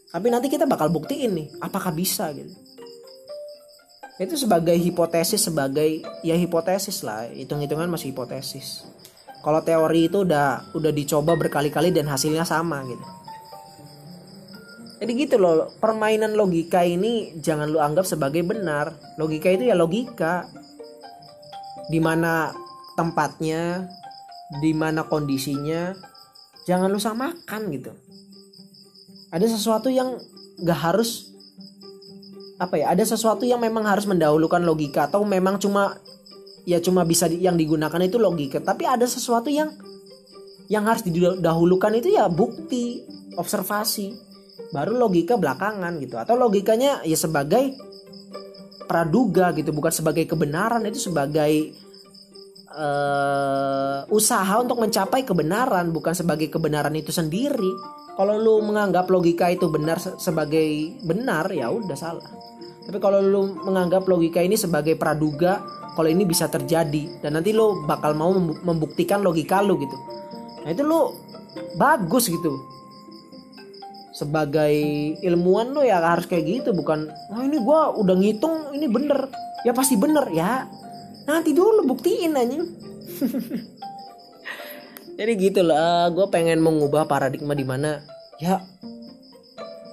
Tapi 0.10 0.34
nanti 0.34 0.50
kita 0.50 0.66
bakal 0.66 0.90
buktiin 0.90 1.38
nih 1.38 1.48
apakah 1.62 1.94
bisa 1.94 2.34
gitu 2.34 2.67
itu 4.18 4.34
sebagai 4.34 4.74
hipotesis 4.74 5.46
sebagai 5.46 6.02
ya 6.26 6.34
hipotesis 6.34 7.06
lah 7.06 7.30
hitung-hitungan 7.30 7.90
masih 7.90 8.12
hipotesis 8.14 8.86
kalau 9.46 9.62
teori 9.62 10.10
itu 10.10 10.26
udah 10.26 10.74
udah 10.74 10.92
dicoba 10.92 11.38
berkali-kali 11.38 11.94
dan 11.94 12.10
hasilnya 12.10 12.44
sama 12.44 12.82
gitu 12.86 13.06
jadi 14.98 15.12
gitu 15.14 15.36
loh, 15.38 15.70
permainan 15.78 16.34
logika 16.34 16.82
ini 16.82 17.38
jangan 17.38 17.70
lu 17.70 17.78
anggap 17.78 18.10
sebagai 18.10 18.42
benar. 18.42 18.98
Logika 19.22 19.54
itu 19.54 19.70
ya 19.70 19.78
logika. 19.78 20.50
Di 21.88 22.02
mana 22.02 22.50
tempatnya, 22.98 23.86
di 24.60 24.74
mana 24.74 25.06
kondisinya, 25.06 25.94
jangan 26.66 26.90
lu 26.90 26.98
samakan 26.98 27.70
gitu. 27.72 27.94
Ada 29.30 29.46
sesuatu 29.54 29.94
yang 29.94 30.18
gak 30.66 30.92
harus 30.92 31.37
apa 32.58 32.76
ya? 32.78 32.94
Ada 32.94 33.18
sesuatu 33.18 33.46
yang 33.46 33.62
memang 33.62 33.86
harus 33.86 34.06
mendahulukan 34.10 34.62
logika 34.62 35.08
atau 35.10 35.26
memang 35.26 35.62
cuma 35.62 35.98
ya 36.68 36.82
cuma 36.84 37.08
bisa 37.08 37.30
yang 37.30 37.56
digunakan 37.56 38.02
itu 38.04 38.18
logika. 38.18 38.60
Tapi 38.60 38.84
ada 38.84 39.06
sesuatu 39.06 39.48
yang 39.48 39.74
yang 40.68 40.84
harus 40.84 41.06
didahulukan 41.08 41.96
itu 41.96 42.18
ya 42.18 42.28
bukti, 42.28 43.08
observasi 43.40 44.28
baru 44.72 45.00
logika 45.00 45.40
belakangan 45.40 45.96
gitu 46.04 46.20
atau 46.20 46.36
logikanya 46.36 47.06
ya 47.08 47.16
sebagai 47.16 47.72
praduga 48.88 49.52
gitu 49.56 49.72
bukan 49.72 49.92
sebagai 49.92 50.28
kebenaran 50.28 50.84
itu 50.88 51.12
sebagai 51.12 51.76
uh, 52.72 54.04
usaha 54.12 54.60
untuk 54.60 54.80
mencapai 54.80 55.24
kebenaran 55.24 55.92
bukan 55.92 56.16
sebagai 56.16 56.52
kebenaran 56.52 56.96
itu 56.96 57.12
sendiri 57.12 57.72
kalau 58.18 58.34
lu 58.42 58.66
menganggap 58.66 59.06
logika 59.14 59.54
itu 59.54 59.70
benar 59.70 60.02
sebagai 60.02 60.98
benar 61.06 61.54
ya 61.54 61.70
udah 61.70 61.94
salah. 61.94 62.26
Tapi 62.90 62.98
kalau 62.98 63.22
lu 63.22 63.54
menganggap 63.62 64.10
logika 64.10 64.42
ini 64.42 64.58
sebagai 64.58 64.98
praduga 64.98 65.62
kalau 65.94 66.10
ini 66.10 66.26
bisa 66.26 66.50
terjadi 66.50 67.22
dan 67.22 67.38
nanti 67.38 67.54
lu 67.54 67.86
bakal 67.86 68.18
mau 68.18 68.34
membuktikan 68.42 69.22
logika 69.22 69.62
lu 69.62 69.78
gitu. 69.78 69.94
Nah 70.66 70.74
itu 70.74 70.82
lu 70.82 71.14
bagus 71.78 72.26
gitu. 72.34 72.58
Sebagai 74.18 74.74
ilmuwan 75.22 75.78
lo 75.78 75.86
ya 75.86 76.02
harus 76.02 76.26
kayak 76.26 76.42
gitu 76.50 76.70
bukan 76.74 77.14
oh 77.38 77.42
ini 77.46 77.62
gue 77.62 77.80
udah 78.02 78.16
ngitung 78.18 78.74
ini 78.74 78.90
bener. 78.90 79.30
Ya 79.62 79.78
pasti 79.78 79.94
bener 79.94 80.26
ya. 80.34 80.66
Nanti 81.30 81.54
dulu 81.54 81.86
buktiin 81.86 82.34
anjing 82.34 82.66
jadi 85.18 85.32
gitu 85.34 85.66
lah 85.66 86.14
gue 86.14 86.30
pengen 86.30 86.62
mengubah 86.62 87.10
paradigma 87.10 87.58
di 87.58 87.66
mana 87.66 88.06
ya 88.38 88.62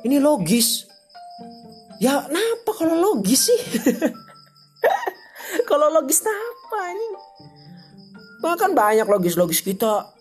ini 0.04 0.20
logis. 0.20 0.84
Ya 1.96 2.20
kenapa 2.28 2.70
kalau 2.76 2.96
logis 3.00 3.48
sih? 3.48 3.60
Kalau 5.68 5.88
logis 5.88 6.20
apa 6.26 6.80
ini 6.92 7.06
bahkan 8.44 8.76
banyak 8.76 9.08
logis-logis 9.08 9.64
kita 9.64 10.12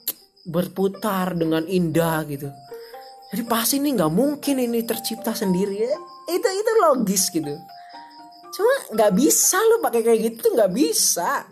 berputar 0.47 1.35
dengan 1.35 1.67
indah 1.67 2.23
gitu. 2.31 2.47
Jadi 3.33 3.43
pasti 3.43 3.83
ini 3.83 3.91
nggak 3.97 4.13
mungkin 4.13 4.55
ini 4.63 4.85
tercipta 4.87 5.35
sendiri 5.35 5.75
ya. 5.83 5.99
Itu 6.31 6.47
itu 6.47 6.71
logis 6.79 7.27
gitu. 7.27 7.51
Cuma 8.55 8.73
nggak 8.95 9.11
bisa 9.19 9.59
lo 9.59 9.83
pakai 9.83 10.01
kayak 10.05 10.19
gitu 10.31 10.55
nggak 10.55 10.71
bisa. 10.71 11.43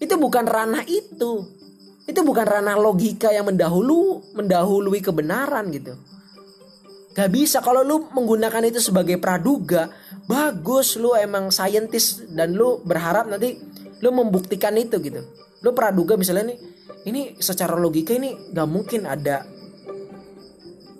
Itu 0.00 0.16
bukan 0.16 0.48
ranah 0.48 0.86
itu 0.86 1.55
itu 2.06 2.20
bukan 2.22 2.46
ranah 2.46 2.78
logika 2.78 3.34
yang 3.34 3.50
mendahulu 3.50 4.22
mendahului 4.38 5.02
kebenaran 5.02 5.74
gitu. 5.74 5.98
Gak 7.18 7.32
bisa. 7.34 7.58
Kalau 7.58 7.82
lu 7.82 8.06
menggunakan 8.14 8.62
itu 8.68 8.78
sebagai 8.78 9.18
praduga 9.18 9.90
bagus. 10.30 10.94
Lu 11.00 11.18
emang 11.18 11.50
saintis 11.50 12.22
dan 12.30 12.54
lu 12.54 12.78
berharap 12.86 13.26
nanti 13.26 13.58
lu 13.98 14.14
membuktikan 14.14 14.78
itu 14.78 15.02
gitu. 15.02 15.24
Lu 15.66 15.74
praduga 15.74 16.14
misalnya 16.14 16.54
nih 16.54 16.58
ini 17.10 17.20
secara 17.42 17.74
logika 17.74 18.14
ini 18.14 18.54
gak 18.54 18.68
mungkin 18.70 19.08
ada 19.10 19.42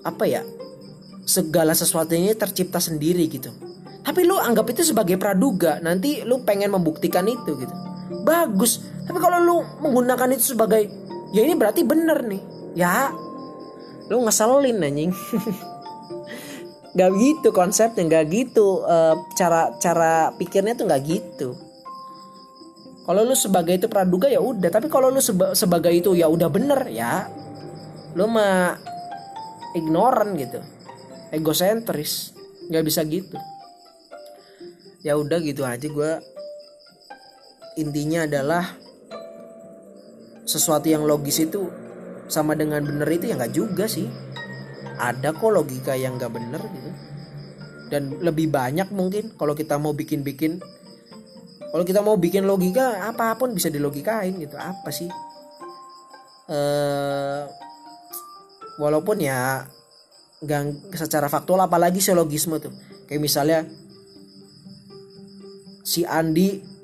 apa 0.03 0.25
ya 0.27 0.42
segala 1.27 1.75
sesuatu 1.75 2.19
ini 2.19 2.35
tercipta 2.35 2.83
sendiri 2.83 3.31
gitu. 3.31 3.55
Tapi 4.03 4.27
lu 4.27 4.38
anggap 4.38 4.75
itu 4.75 4.83
sebagai 4.83 5.23
praduga. 5.23 5.79
Nanti 5.79 6.27
lu 6.27 6.42
pengen 6.42 6.75
membuktikan 6.75 7.31
itu 7.31 7.55
gitu. 7.62 7.75
Bagus 8.27 8.95
tapi 9.07 9.19
kalau 9.23 9.38
lu 9.38 9.57
menggunakan 9.87 10.35
itu 10.35 10.59
sebagai 10.59 10.90
ya 11.31 11.47
ini 11.47 11.55
berarti 11.55 11.87
bener 11.87 12.27
nih. 12.27 12.42
Ya 12.75 13.14
lu 14.11 14.27
ngeselin 14.27 14.83
anjing. 14.83 15.14
Gak 16.97 17.12
gitu 17.21 17.53
konsepnya 17.53 18.09
gak 18.09 18.33
gitu 18.33 18.81
uh, 18.81 19.12
cara 19.37 19.69
cara 19.77 20.33
pikirnya 20.40 20.73
tuh 20.81 20.88
gak 20.88 21.05
gitu. 21.05 21.53
Kalau 23.05 23.21
lu 23.23 23.37
sebagai 23.37 23.77
itu 23.77 23.87
praduga 23.87 24.33
ya 24.33 24.40
udah. 24.40 24.73
Tapi 24.73 24.88
kalau 24.88 25.12
lu 25.12 25.21
seba 25.21 25.53
sebagai 25.53 25.92
itu 25.92 26.16
ya 26.16 26.27
udah 26.27 26.49
bener 26.49 26.88
ya 26.88 27.29
lu 28.16 28.25
mah 28.27 28.81
ignoran 29.77 30.40
gitu. 30.40 30.64
Egosentris. 31.37 32.33
Nggak 32.73 32.85
bisa 32.88 33.05
gitu. 33.05 33.37
Ya 35.05 35.21
udah 35.21 35.38
gitu 35.45 35.69
aja 35.69 35.85
gue 35.85 36.12
intinya 37.77 38.25
adalah 38.25 38.86
sesuatu 40.46 40.87
yang 40.87 41.02
logis 41.02 41.42
itu 41.42 41.68
sama 42.30 42.54
dengan 42.54 42.80
bener 42.87 43.11
itu 43.11 43.28
ya 43.28 43.35
nggak 43.35 43.52
juga 43.52 43.85
sih. 43.90 44.06
Ada 44.96 45.37
kok 45.37 45.50
logika 45.52 45.92
yang 45.92 46.16
nggak 46.16 46.32
bener 46.32 46.62
gitu. 46.62 46.90
Dan 47.90 48.18
lebih 48.22 48.48
banyak 48.48 48.88
mungkin 48.94 49.35
kalau 49.37 49.52
kita 49.52 49.76
mau 49.76 49.92
bikin-bikin 49.92 50.59
kalau 51.66 51.85
kita 51.85 52.00
mau 52.00 52.16
bikin 52.16 52.48
logika 52.48 53.04
apa 53.04 53.37
pun 53.37 53.52
bisa 53.52 53.68
dilogikain 53.68 54.38
gitu. 54.40 54.56
Apa 54.56 54.88
sih? 54.94 55.11
Eh 56.48 57.42
walaupun 58.80 59.18
ya 59.20 59.66
nggak 60.40 60.94
secara 60.94 61.26
faktual 61.26 61.61
apalagi 61.61 61.98
selogisme 62.00 62.56
tuh. 62.62 62.72
Kayak 63.11 63.22
misalnya 63.22 63.59
si 65.87 66.02
Andi 66.02 66.75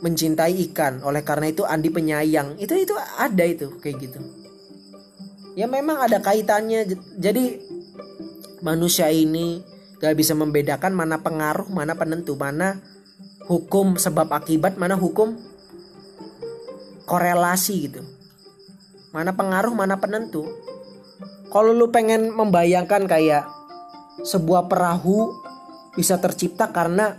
mencintai 0.00 0.56
ikan. 0.70 1.04
Oleh 1.04 1.24
karena 1.24 1.52
itu 1.52 1.62
Andi 1.64 1.92
penyayang. 1.92 2.56
Itu 2.56 2.76
itu 2.76 2.96
ada 2.96 3.44
itu 3.44 3.76
kayak 3.80 3.96
gitu. 4.00 4.20
Ya 5.54 5.68
memang 5.68 6.00
ada 6.00 6.20
kaitannya. 6.20 6.88
Jadi 7.20 7.60
manusia 8.64 9.08
ini 9.12 9.60
gak 10.00 10.16
bisa 10.16 10.32
membedakan 10.32 10.96
mana 10.96 11.20
pengaruh 11.20 11.68
mana 11.68 11.92
penentu 11.92 12.32
mana 12.36 12.80
hukum 13.44 14.00
sebab 14.00 14.32
akibat 14.32 14.80
mana 14.80 14.96
hukum 14.96 15.36
korelasi 17.04 17.90
gitu. 17.90 18.00
Mana 19.10 19.34
pengaruh 19.34 19.74
mana 19.74 19.98
penentu. 19.98 20.46
Kalau 21.50 21.74
lu 21.74 21.90
pengen 21.90 22.30
membayangkan 22.30 23.10
kayak 23.10 23.50
sebuah 24.22 24.70
perahu 24.70 25.34
bisa 25.98 26.22
tercipta 26.22 26.70
karena 26.70 27.18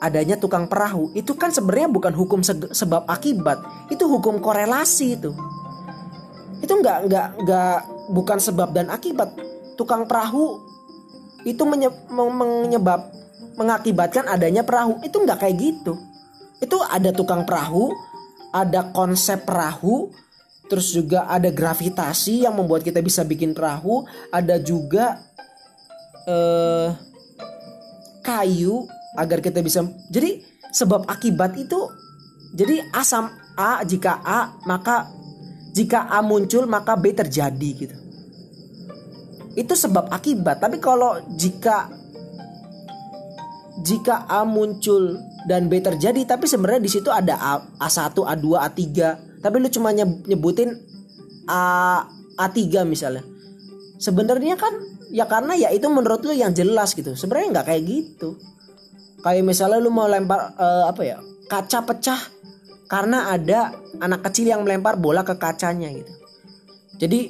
adanya 0.00 0.40
tukang 0.40 0.64
perahu 0.64 1.12
itu 1.12 1.36
kan 1.36 1.52
sebenarnya 1.52 1.92
bukan 1.92 2.12
hukum 2.16 2.40
sebab 2.72 3.04
akibat. 3.06 3.60
Itu 3.92 4.08
hukum 4.08 4.40
korelasi 4.40 5.20
itu. 5.20 5.30
Itu 6.64 6.72
nggak 6.80 6.98
nggak 7.06 7.26
nggak 7.44 7.76
bukan 8.10 8.38
sebab 8.40 8.72
dan 8.72 8.88
akibat. 8.88 9.30
Tukang 9.76 10.08
perahu 10.08 10.60
itu 11.44 11.62
menyebab 12.10 13.12
mengakibatkan 13.60 14.26
adanya 14.26 14.64
perahu. 14.64 14.98
Itu 15.04 15.20
nggak 15.20 15.44
kayak 15.44 15.56
gitu. 15.60 15.94
Itu 16.60 16.80
ada 16.80 17.12
tukang 17.12 17.44
perahu 17.44 17.92
ada 18.50 18.90
konsep 18.90 19.46
perahu 19.46 20.10
terus 20.70 20.94
juga 20.94 21.26
ada 21.26 21.50
gravitasi 21.50 22.46
yang 22.46 22.54
membuat 22.54 22.86
kita 22.86 23.02
bisa 23.02 23.26
bikin 23.26 23.54
perahu 23.54 24.06
ada 24.30 24.58
juga 24.62 25.18
eh, 26.30 26.94
kayu 28.22 28.86
agar 29.18 29.42
kita 29.42 29.58
bisa 29.64 29.82
jadi 30.10 30.38
sebab 30.70 31.06
akibat 31.10 31.58
itu 31.58 31.78
jadi 32.54 32.82
asam 32.94 33.30
A 33.58 33.82
jika 33.82 34.22
A 34.22 34.54
maka 34.66 35.10
jika 35.74 36.10
A 36.10 36.22
muncul 36.22 36.66
maka 36.66 36.98
B 36.98 37.14
terjadi 37.14 37.70
gitu. 37.78 37.96
Itu 39.58 39.74
sebab 39.74 40.10
akibat 40.10 40.62
tapi 40.62 40.78
kalau 40.78 41.18
jika 41.34 41.90
jika 43.82 44.26
A 44.30 44.46
muncul 44.46 45.18
dan 45.46 45.66
B 45.66 45.82
terjadi 45.82 46.22
tapi 46.26 46.46
sebenarnya 46.46 46.82
di 46.84 46.90
situ 46.90 47.08
ada 47.08 47.34
A, 47.38 47.52
A1, 47.80 48.14
A2, 48.14 48.46
A3 48.46 48.82
tapi 49.40 49.56
lu 49.58 49.68
cuma 49.72 49.90
nyebutin 49.94 50.74
A 51.50 51.62
A3 52.38 52.86
misalnya. 52.86 53.26
Sebenarnya 54.00 54.56
kan 54.56 54.72
ya 55.10 55.26
karena 55.26 55.58
ya 55.58 55.68
itu 55.74 55.86
menurut 55.90 56.22
lu 56.22 56.34
yang 56.34 56.54
jelas 56.54 56.94
gitu. 56.94 57.14
Sebenarnya 57.18 57.58
nggak 57.58 57.66
kayak 57.68 57.82
gitu 57.84 58.38
kayak 59.20 59.44
misalnya 59.44 59.78
lu 59.80 59.92
mau 59.92 60.08
lempar 60.08 60.56
uh, 60.56 60.88
apa 60.88 61.02
ya 61.04 61.18
kaca 61.50 61.84
pecah 61.84 62.20
karena 62.90 63.30
ada 63.30 63.70
anak 64.02 64.26
kecil 64.26 64.50
yang 64.50 64.66
melempar 64.66 64.98
bola 64.98 65.22
ke 65.22 65.38
kacanya 65.38 65.94
gitu. 65.94 66.10
Jadi 66.98 67.20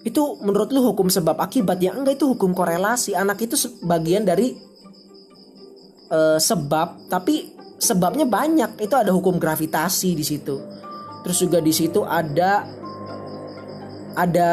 itu 0.00 0.22
menurut 0.40 0.72
lu 0.72 0.80
hukum 0.80 1.12
sebab 1.12 1.36
akibat? 1.36 1.76
Ya 1.84 1.92
enggak 1.92 2.16
itu 2.16 2.32
hukum 2.32 2.56
korelasi. 2.56 3.12
Anak 3.12 3.44
itu 3.44 3.60
bagian 3.84 4.24
dari 4.24 4.56
uh, 6.08 6.40
sebab. 6.40 7.12
Tapi 7.12 7.52
sebabnya 7.76 8.24
banyak. 8.24 8.80
Itu 8.80 8.96
ada 8.96 9.12
hukum 9.12 9.36
gravitasi 9.36 10.16
di 10.16 10.24
situ. 10.24 10.56
Terus 11.20 11.38
juga 11.44 11.60
di 11.60 11.72
situ 11.76 12.00
ada 12.00 12.64
ada 14.16 14.50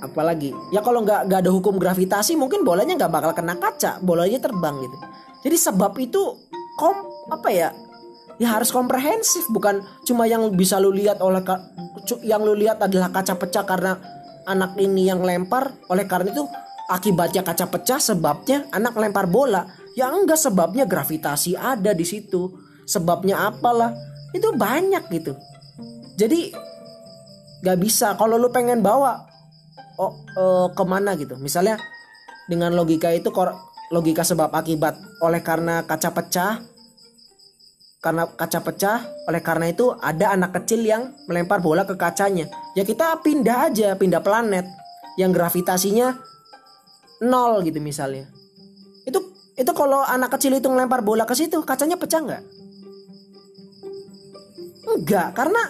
apalagi 0.00 0.56
ya 0.72 0.80
kalau 0.80 1.04
nggak 1.04 1.28
nggak 1.28 1.40
ada 1.44 1.52
hukum 1.52 1.76
gravitasi 1.76 2.36
mungkin 2.36 2.64
bolanya 2.64 2.96
nggak 2.96 3.12
bakal 3.12 3.32
kena 3.36 3.56
kaca 3.56 4.00
bolanya 4.00 4.40
terbang 4.40 4.80
gitu. 4.80 4.96
Jadi 5.40 5.56
sebab 5.56 5.92
itu 6.00 6.20
kom 6.76 6.96
apa 7.32 7.48
ya 7.52 7.68
ya 8.40 8.56
harus 8.56 8.72
komprehensif 8.72 9.44
bukan 9.52 9.84
cuma 10.08 10.24
yang 10.24 10.48
bisa 10.56 10.80
lu 10.80 10.92
lihat 10.92 11.20
oleh 11.20 11.44
yang 12.24 12.40
lu 12.40 12.56
lihat 12.56 12.80
adalah 12.80 13.12
kaca 13.12 13.36
pecah 13.36 13.64
karena 13.68 14.00
anak 14.48 14.80
ini 14.80 15.06
yang 15.12 15.20
lempar 15.20 15.76
oleh 15.92 16.08
karena 16.08 16.32
itu 16.32 16.44
akibatnya 16.90 17.46
kaca 17.46 17.70
pecah 17.70 18.02
sebabnya 18.02 18.66
anak 18.74 18.98
lempar 18.98 19.30
bola. 19.30 19.68
Ya 19.94 20.10
enggak 20.10 20.40
sebabnya 20.40 20.88
gravitasi 20.88 21.54
ada 21.54 21.94
di 21.94 22.02
situ. 22.02 22.50
Sebabnya 22.88 23.46
apalah 23.46 23.94
itu 24.34 24.50
banyak 24.50 25.06
gitu. 25.14 25.38
Jadi 26.18 26.50
nggak 27.62 27.78
bisa. 27.78 28.18
Kalau 28.18 28.34
lu 28.34 28.50
pengen 28.50 28.82
bawa 28.82 29.29
oh, 30.00 30.12
uh, 30.40 30.66
ke 30.72 30.84
mana 30.88 31.12
gitu. 31.20 31.36
Misalnya 31.36 31.76
dengan 32.48 32.72
logika 32.72 33.12
itu 33.12 33.28
logika 33.92 34.24
sebab 34.24 34.48
akibat. 34.56 34.96
Oleh 35.20 35.44
karena 35.44 35.84
kaca 35.84 36.10
pecah 36.16 36.64
karena 38.00 38.24
kaca 38.32 38.64
pecah 38.64 39.04
oleh 39.28 39.44
karena 39.44 39.68
itu 39.68 39.92
ada 40.00 40.32
anak 40.32 40.56
kecil 40.56 40.80
yang 40.80 41.12
melempar 41.28 41.60
bola 41.60 41.84
ke 41.84 42.00
kacanya. 42.00 42.48
Ya 42.72 42.88
kita 42.88 43.20
pindah 43.20 43.68
aja 43.68 43.92
pindah 43.92 44.24
planet 44.24 44.64
yang 45.20 45.36
gravitasinya 45.36 46.16
nol 47.20 47.60
gitu 47.60 47.76
misalnya. 47.84 48.24
Itu 49.04 49.36
itu 49.52 49.72
kalau 49.76 50.00
anak 50.00 50.32
kecil 50.40 50.56
itu 50.56 50.72
melempar 50.72 51.04
bola 51.04 51.28
ke 51.28 51.36
situ 51.36 51.60
kacanya 51.60 52.00
pecah 52.00 52.24
nggak? 52.24 52.42
Enggak 54.90 55.28
karena 55.36 55.62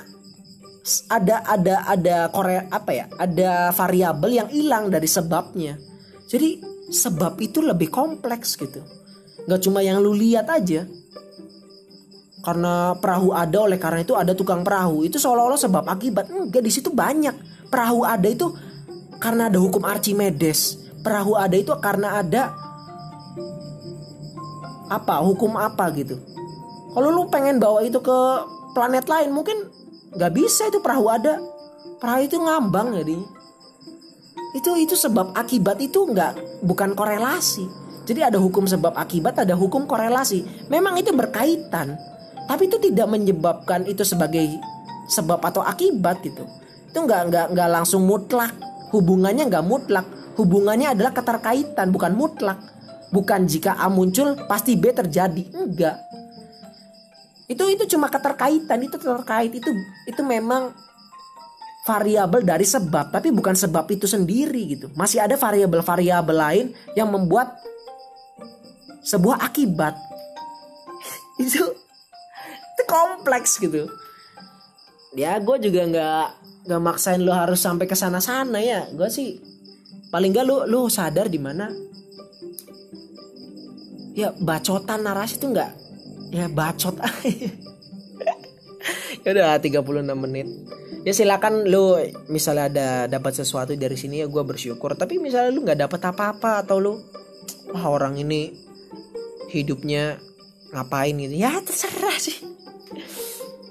ada 1.06 1.42
ada 1.46 1.74
ada 1.86 2.16
korea 2.30 2.66
apa 2.70 2.90
ya 2.90 3.06
ada 3.16 3.70
variabel 3.74 4.30
yang 4.30 4.48
hilang 4.50 4.90
dari 4.90 5.06
sebabnya. 5.06 5.78
Jadi 6.30 6.62
sebab 6.90 7.38
itu 7.38 7.62
lebih 7.62 7.90
kompleks 7.90 8.58
gitu. 8.58 8.82
Nggak 9.46 9.60
cuma 9.66 9.80
yang 9.80 10.02
lu 10.02 10.14
lihat 10.14 10.50
aja. 10.50 10.86
Karena 12.40 12.96
perahu 12.96 13.36
ada 13.36 13.58
oleh 13.68 13.76
karena 13.76 14.00
itu 14.00 14.16
ada 14.16 14.32
tukang 14.32 14.64
perahu. 14.64 15.04
Itu 15.04 15.20
seolah-olah 15.20 15.60
sebab 15.60 15.84
akibat. 15.86 16.32
Enggak 16.32 16.64
di 16.64 16.72
situ 16.72 16.88
banyak. 16.88 17.68
Perahu 17.68 18.02
ada 18.02 18.26
itu 18.26 18.48
karena 19.20 19.52
ada 19.52 19.58
hukum 19.60 19.84
Archimedes. 19.84 20.80
Perahu 21.04 21.36
ada 21.36 21.56
itu 21.56 21.72
karena 21.78 22.20
ada 22.24 22.56
apa 24.90 25.22
hukum 25.22 25.54
apa 25.54 25.86
gitu. 25.94 26.18
Kalau 26.90 27.08
lu 27.14 27.30
pengen 27.30 27.62
bawa 27.62 27.86
itu 27.86 28.02
ke 28.02 28.18
planet 28.74 29.06
lain 29.06 29.30
mungkin 29.30 29.70
nggak 30.14 30.32
bisa 30.34 30.66
itu 30.70 30.78
perahu 30.82 31.06
ada. 31.10 31.38
Perahu 32.00 32.20
itu 32.24 32.36
ngambang 32.40 32.96
jadi. 32.96 33.18
Itu 34.56 34.74
itu 34.74 34.98
sebab 34.98 35.36
akibat 35.36 35.78
itu 35.78 36.02
nggak 36.02 36.64
bukan 36.66 36.98
korelasi. 36.98 37.68
Jadi 38.08 38.26
ada 38.26 38.38
hukum 38.42 38.66
sebab 38.66 38.96
akibat 38.98 39.38
ada 39.38 39.54
hukum 39.54 39.86
korelasi. 39.86 40.42
Memang 40.66 40.98
itu 40.98 41.14
berkaitan. 41.14 41.94
Tapi 42.50 42.66
itu 42.66 42.82
tidak 42.82 43.06
menyebabkan 43.06 43.86
itu 43.86 44.02
sebagai 44.02 44.58
sebab 45.06 45.38
atau 45.38 45.62
akibat 45.62 46.18
gitu. 46.26 46.42
Itu 46.90 47.06
nggak 47.06 47.30
nggak 47.30 47.46
nggak 47.54 47.68
langsung 47.70 48.02
mutlak. 48.02 48.50
Hubungannya 48.90 49.46
nggak 49.46 49.66
mutlak. 49.66 50.06
Hubungannya 50.34 50.98
adalah 50.98 51.14
keterkaitan 51.14 51.94
bukan 51.94 52.18
mutlak. 52.18 52.58
Bukan 53.14 53.46
jika 53.46 53.78
A 53.78 53.86
muncul 53.86 54.34
pasti 54.50 54.74
B 54.74 54.90
terjadi. 54.90 55.54
Enggak 55.54 56.09
itu 57.50 57.64
itu 57.66 57.84
cuma 57.98 58.06
keterkaitan 58.06 58.78
itu 58.78 58.94
terkait 58.94 59.50
itu 59.50 59.74
itu 60.06 60.22
memang 60.22 60.70
variabel 61.82 62.46
dari 62.46 62.62
sebab 62.62 63.10
tapi 63.10 63.34
bukan 63.34 63.58
sebab 63.58 63.90
itu 63.90 64.06
sendiri 64.06 64.78
gitu. 64.78 64.86
Masih 64.94 65.18
ada 65.18 65.34
variabel-variabel 65.34 66.36
lain 66.38 66.66
yang 66.94 67.10
membuat 67.10 67.58
sebuah 69.02 69.42
akibat. 69.42 69.96
Itu 71.40 71.64
itu 72.76 72.82
kompleks 72.84 73.56
gitu. 73.56 73.88
Ya 75.16 75.40
gue 75.40 75.56
juga 75.56 75.88
nggak 75.88 76.26
nggak 76.68 76.82
maksain 76.84 77.24
lo 77.24 77.32
harus 77.32 77.64
sampai 77.64 77.88
ke 77.88 77.96
sana 77.96 78.20
sana 78.20 78.60
ya. 78.60 78.84
Gue 78.92 79.08
sih 79.08 79.40
paling 80.12 80.36
gak 80.36 80.44
lu 80.44 80.68
lu 80.68 80.84
sadar 80.92 81.32
di 81.32 81.40
mana. 81.40 81.72
Ya 84.12 84.36
bacotan 84.36 85.00
narasi 85.00 85.40
itu 85.40 85.48
nggak 85.48 85.79
ya 86.30 86.46
bacot. 86.48 86.96
Ya 89.20 89.36
udah 89.36 89.60
36 89.60 89.84
menit. 90.16 90.48
Ya 91.04 91.12
silakan 91.12 91.68
lu 91.68 91.96
misalnya 92.32 92.72
ada 92.72 92.88
dapat 93.04 93.36
sesuatu 93.36 93.76
dari 93.76 93.96
sini 93.96 94.24
ya 94.24 94.26
gue 94.28 94.40
bersyukur. 94.40 94.96
Tapi 94.96 95.20
misalnya 95.20 95.52
lu 95.52 95.60
nggak 95.60 95.80
dapat 95.84 96.00
apa-apa 96.08 96.64
atau 96.64 96.80
lu 96.80 96.92
wah 97.72 97.84
orang 97.92 98.16
ini 98.16 98.56
hidupnya 99.52 100.16
ngapain 100.72 101.16
gitu? 101.20 101.36
Ya 101.36 101.52
terserah 101.60 102.16
sih. 102.16 102.40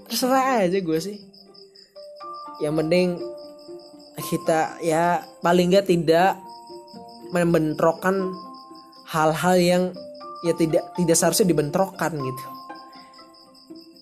Terserah 0.06 0.70
aja 0.70 0.78
gue 0.78 1.00
sih. 1.02 1.18
Yang 2.62 2.76
penting 2.86 3.08
kita 4.20 4.78
ya 4.86 5.26
paling 5.42 5.74
nggak 5.74 5.90
tidak 5.90 6.38
membentrokan 7.34 8.36
hal-hal 9.10 9.58
yang 9.58 9.84
ya 10.46 10.54
tidak 10.56 10.84
tidak 10.96 11.16
seharusnya 11.16 11.48
dibentrokan 11.52 12.16
gitu. 12.16 12.44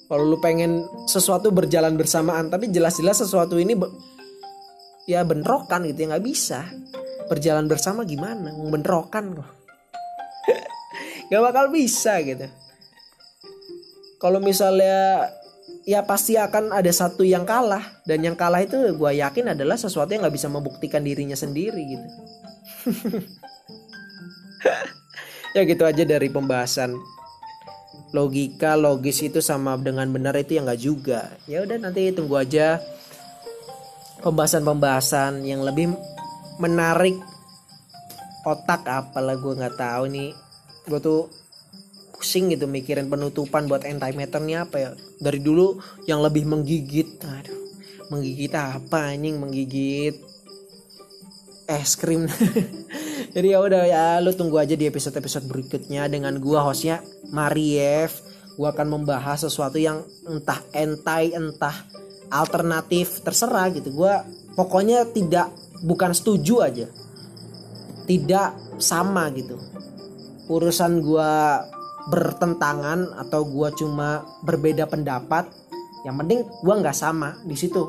Kalau 0.08 0.24
lu 0.24 0.40
pengen 0.40 0.88
sesuatu 1.04 1.52
berjalan 1.52 2.00
bersamaan 2.00 2.48
tapi 2.48 2.72
jelas-jelas 2.72 3.20
sesuatu 3.20 3.60
ini 3.60 3.76
be 3.76 3.92
ya 5.08 5.24
bentrokan 5.28 5.84
gitu 5.88 6.08
ya 6.08 6.16
nggak 6.16 6.26
bisa. 6.26 6.64
Berjalan 7.28 7.68
bersama 7.68 8.08
gimana? 8.08 8.56
Membentrokan 8.56 9.36
kok. 9.36 9.52
Nggak 11.28 11.44
bakal 11.44 11.66
bisa 11.76 12.24
gitu. 12.24 12.48
Kalau 14.16 14.40
misalnya 14.40 15.28
ya 15.84 16.08
pasti 16.08 16.40
akan 16.40 16.72
ada 16.72 16.88
satu 16.88 17.28
yang 17.28 17.44
kalah. 17.44 17.84
Dan 18.08 18.24
yang 18.24 18.40
kalah 18.40 18.64
itu 18.64 18.80
gue 18.80 19.12
yakin 19.20 19.60
adalah 19.60 19.76
sesuatu 19.76 20.16
yang 20.16 20.24
nggak 20.24 20.40
bisa 20.40 20.48
membuktikan 20.48 21.04
dirinya 21.04 21.36
sendiri 21.36 21.84
gitu 21.84 22.08
ya 25.58 25.66
gitu 25.66 25.84
aja 25.90 26.06
dari 26.06 26.30
pembahasan 26.30 26.94
logika 28.14 28.78
logis 28.78 29.26
itu 29.26 29.42
sama 29.42 29.74
dengan 29.82 30.06
benar 30.14 30.38
itu 30.38 30.56
yang 30.56 30.70
nggak 30.70 30.82
juga. 30.82 31.34
Ya 31.50 31.66
udah 31.66 31.82
nanti 31.82 32.14
tunggu 32.14 32.38
aja 32.38 32.78
pembahasan-pembahasan 34.22 35.42
yang 35.42 35.66
lebih 35.66 35.94
menarik 36.62 37.18
otak 38.46 38.86
apalah 38.88 39.36
gue 39.36 39.54
nggak 39.60 39.76
tahu 39.76 40.04
nih 40.08 40.32
gue 40.88 41.00
tuh 41.04 41.28
pusing 42.16 42.50
gitu 42.50 42.66
mikirin 42.66 43.12
penutupan 43.12 43.68
buat 43.68 43.84
antimatter 43.84 44.40
nih 44.46 44.62
apa 44.62 44.76
ya. 44.78 44.90
Dari 45.18 45.42
dulu 45.42 45.82
yang 46.06 46.22
lebih 46.22 46.46
menggigit 46.46 47.18
aduh 47.26 47.58
menggigit 48.08 48.54
apa 48.56 49.12
anjing 49.12 49.36
menggigit 49.42 50.16
es 51.68 52.00
krim 52.00 52.24
jadi 53.34 53.56
ya 53.56 53.60
udah 53.64 53.84
ya 53.88 54.06
lu 54.24 54.32
tunggu 54.36 54.60
aja 54.60 54.76
di 54.76 54.88
episode 54.88 55.16
episode 55.18 55.46
berikutnya 55.48 56.08
dengan 56.12 56.40
gua 56.40 56.68
hostnya 56.68 57.04
Mariev. 57.32 58.14
Gua 58.58 58.74
akan 58.74 58.88
membahas 58.90 59.46
sesuatu 59.46 59.78
yang 59.78 60.02
entah 60.26 60.58
entai 60.74 61.36
entah 61.36 61.76
alternatif 62.34 63.22
terserah 63.22 63.70
gitu. 63.74 63.94
Gua 63.94 64.26
pokoknya 64.58 65.06
tidak 65.14 65.54
bukan 65.86 66.12
setuju 66.16 66.66
aja. 66.66 66.88
Tidak 68.08 68.82
sama 68.82 69.30
gitu. 69.36 69.60
Urusan 70.48 71.04
gua 71.04 71.62
bertentangan 72.08 73.20
atau 73.20 73.44
gue 73.44 73.68
cuma 73.76 74.24
berbeda 74.48 74.88
pendapat 74.88 75.52
yang 76.08 76.16
penting 76.16 76.48
gue 76.64 76.76
nggak 76.80 76.96
sama 76.96 77.36
di 77.44 77.52
situ 77.60 77.84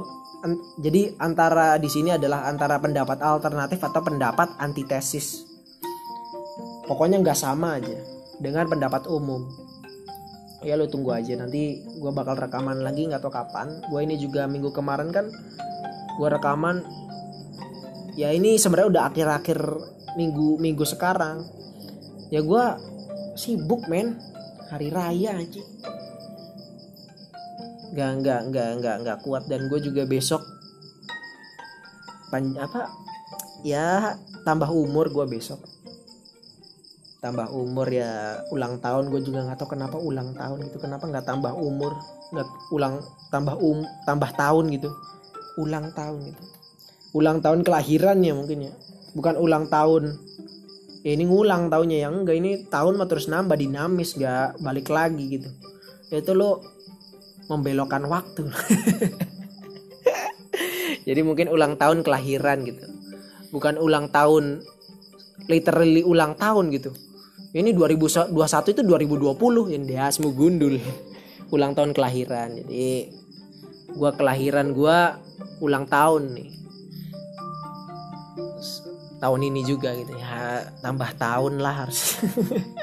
jadi 0.78 1.18
antara 1.18 1.74
di 1.82 1.91
sini 1.91 2.14
adalah 2.14 2.47
antara 2.47 2.78
pendapat 2.78 3.18
alternatif 3.18 3.82
atau 3.82 3.99
pendapat 3.99 4.55
antitesis. 4.62 5.43
Pokoknya 6.86 7.18
nggak 7.18 7.39
sama 7.39 7.82
aja 7.82 7.99
dengan 8.39 8.70
pendapat 8.70 9.11
umum. 9.11 9.51
Ya 10.62 10.78
lo 10.78 10.86
tunggu 10.86 11.11
aja. 11.14 11.34
Nanti 11.34 11.82
gue 11.82 12.11
bakal 12.14 12.39
rekaman 12.39 12.86
lagi 12.86 13.11
nggak 13.11 13.18
tahu 13.18 13.34
kapan. 13.34 13.82
Gue 13.91 14.07
ini 14.07 14.14
juga 14.14 14.47
minggu 14.47 14.70
kemarin 14.70 15.11
kan 15.11 15.26
gue 16.18 16.28
rekaman. 16.30 16.86
Ya 18.14 18.30
ini 18.30 18.59
sebenarnya 18.59 18.91
udah 18.95 19.03
akhir-akhir 19.11 19.59
minggu 20.14 20.59
minggu 20.62 20.86
sekarang. 20.86 21.47
Ya 22.30 22.47
gue 22.47 22.64
sibuk 23.34 23.91
men. 23.91 24.18
Hari 24.68 24.93
raya 24.93 25.41
aja 25.41 25.78
nggak 27.95 28.11
nggak 28.22 28.41
nggak 28.53 28.68
nggak 28.80 28.97
nggak 29.05 29.18
kuat. 29.24 29.45
Dan 29.47 29.68
gue 29.68 29.80
juga 29.80 30.05
besok 30.09 30.43
pan 32.28 32.45
apa 32.61 32.93
ya 33.64 34.16
tambah 34.45 34.68
umur 34.68 35.09
gue 35.12 35.26
besok. 35.28 35.61
Tambah 37.18 37.51
umur 37.51 37.91
ya 37.91 38.45
ulang 38.55 38.78
tahun. 38.78 39.11
Gue 39.11 39.20
juga 39.26 39.43
nggak 39.43 39.59
tahu 39.59 39.74
kenapa 39.74 39.99
ulang 39.99 40.32
tahun 40.39 40.70
gitu. 40.70 40.78
Kenapa 40.78 41.05
nggak 41.11 41.26
tambah 41.26 41.53
umur? 41.57 41.99
Nggak 42.30 42.47
ulang 42.70 43.03
tambah 43.34 43.59
um 43.59 43.82
tambah 44.07 44.30
tahun 44.39 44.70
gitu. 44.78 44.91
Ulang 45.59 45.91
tahun 45.93 46.30
gitu. 46.30 46.43
Ulang 47.18 47.43
tahun 47.43 47.66
kelahirannya 47.66 48.32
mungkin 48.36 48.59
ya. 48.70 48.72
Bukan 49.18 49.34
ulang 49.41 49.66
tahun. 49.66 50.14
Ya 51.03 51.14
ini 51.14 51.24
ngulang 51.30 51.70
tahunnya 51.70 51.99
yang 52.05 52.14
enggak 52.22 52.36
ini 52.36 52.51
tahun 52.68 52.99
mah 52.99 53.07
terus 53.07 53.30
nambah 53.30 53.55
dinamis 53.55 54.18
gak 54.18 54.59
balik 54.59 54.91
lagi 54.91 55.41
gitu. 55.41 55.49
Ya 56.11 56.20
itu 56.20 56.32
lo 56.34 56.62
membelokkan 57.49 58.05
waktu. 58.07 58.45
Jadi 61.09 61.21
mungkin 61.25 61.49
ulang 61.49 61.81
tahun 61.81 62.05
kelahiran 62.05 62.69
gitu. 62.69 62.85
Bukan 63.49 63.81
ulang 63.81 64.13
tahun 64.13 64.61
literally 65.49 66.05
ulang 66.05 66.37
tahun 66.37 66.69
gitu. 66.69 66.93
Ini 67.57 67.73
2021 67.73 68.37
itu 68.77 68.83
2020 68.85 69.73
yang 69.73 69.85
dia 69.89 70.05
semua 70.13 70.37
gundul. 70.37 70.77
Ulang 71.55 71.73
tahun 71.73 71.97
kelahiran. 71.97 72.61
Jadi 72.61 73.09
gua 73.97 74.13
kelahiran 74.13 74.77
gua 74.77 75.17
ulang 75.65 75.89
tahun 75.89 76.37
nih. 76.37 76.53
Tahun 79.17 79.41
ini 79.41 79.65
juga 79.65 79.97
gitu 79.97 80.13
ya. 80.13 80.69
Tambah 80.85 81.17
tahun 81.17 81.65
lah 81.65 81.89
harus. 81.89 82.21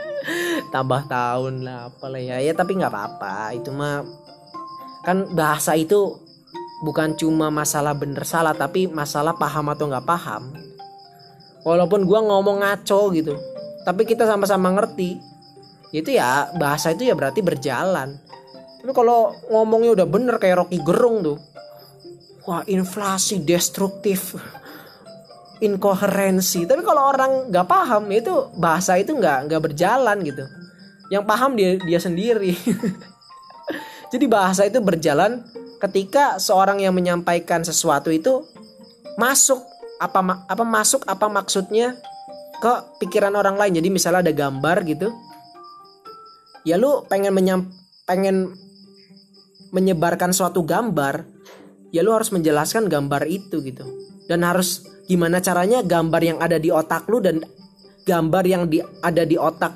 Tambah 0.73 1.05
tahun 1.05 1.61
lah 1.61 1.93
apalah 1.93 2.17
ya. 2.17 2.41
Ya 2.41 2.57
tapi 2.57 2.73
nggak 2.73 2.89
apa-apa. 2.89 3.53
Itu 3.53 3.69
mah 3.69 4.24
kan 5.05 5.29
bahasa 5.37 5.77
itu 5.77 6.17
bukan 6.81 7.13
cuma 7.15 7.53
masalah 7.53 7.93
bener 7.93 8.25
salah 8.25 8.57
tapi 8.57 8.89
masalah 8.89 9.37
paham 9.37 9.71
atau 9.71 9.85
nggak 9.87 10.03
paham. 10.09 10.51
Walaupun 11.61 12.09
gua 12.09 12.25
ngomong 12.25 12.65
ngaco 12.65 13.13
gitu 13.13 13.37
tapi 13.85 14.03
kita 14.09 14.25
sama-sama 14.25 14.73
ngerti. 14.73 15.21
Itu 15.93 16.09
ya 16.11 16.49
bahasa 16.57 16.91
itu 16.91 17.05
ya 17.05 17.13
berarti 17.13 17.45
berjalan. 17.45 18.17
Tapi 18.81 18.91
kalau 18.91 19.31
ngomongnya 19.53 20.01
udah 20.01 20.07
bener 20.09 20.35
kayak 20.41 20.65
Rocky 20.65 20.81
Gerung 20.81 21.21
tuh 21.21 21.37
wah 22.49 22.65
inflasi 22.65 23.45
destruktif 23.45 24.33
inkoherensi. 25.65 26.65
Tapi 26.65 26.81
kalau 26.81 27.13
orang 27.13 27.53
nggak 27.53 27.67
paham 27.69 28.09
itu 28.09 28.33
bahasa 28.57 28.97
itu 28.97 29.13
nggak 29.13 29.47
nggak 29.47 29.61
berjalan 29.61 30.17
gitu. 30.25 30.43
Yang 31.13 31.23
paham 31.29 31.53
dia 31.53 31.77
dia 31.85 31.99
sendiri 32.01 32.57
jadi 34.13 34.25
bahasa 34.29 34.67
itu 34.67 34.81
berjalan 34.81 35.41
ketika 35.81 36.37
seorang 36.37 36.81
yang 36.81 36.93
menyampaikan 36.93 37.65
sesuatu 37.65 38.13
itu 38.13 38.45
masuk 39.17 39.61
apa 39.99 40.45
apa 40.45 40.63
masuk 40.65 41.07
apa 41.07 41.25
maksudnya 41.31 41.95
ke 42.59 42.73
pikiran 43.03 43.35
orang 43.35 43.59
lain. 43.59 43.77
Jadi 43.79 43.89
misalnya 43.91 44.25
ada 44.25 44.33
gambar 44.35 44.77
gitu. 44.87 45.11
Ya 46.65 46.79
lu 46.79 47.05
pengen 47.05 47.33
menyam 47.35 47.69
pengen 48.09 48.57
menyebarkan 49.69 50.31
suatu 50.31 50.63
gambar 50.65 51.27
ya 51.93 52.01
lu 52.01 52.15
harus 52.15 52.31
menjelaskan 52.31 52.87
gambar 52.89 53.27
itu 53.27 53.61
gitu. 53.61 53.85
Dan 54.25 54.41
harus 54.41 54.81
gimana 55.05 55.37
caranya 55.37 55.85
gambar 55.85 56.21
yang 56.21 56.37
ada 56.41 56.57
di 56.57 56.73
otak 56.73 57.05
lu 57.05 57.21
dan 57.21 57.45
gambar 58.05 58.43
yang 58.45 58.63
di, 58.65 58.81
ada 59.01 59.21
di 59.25 59.37
otak 59.37 59.73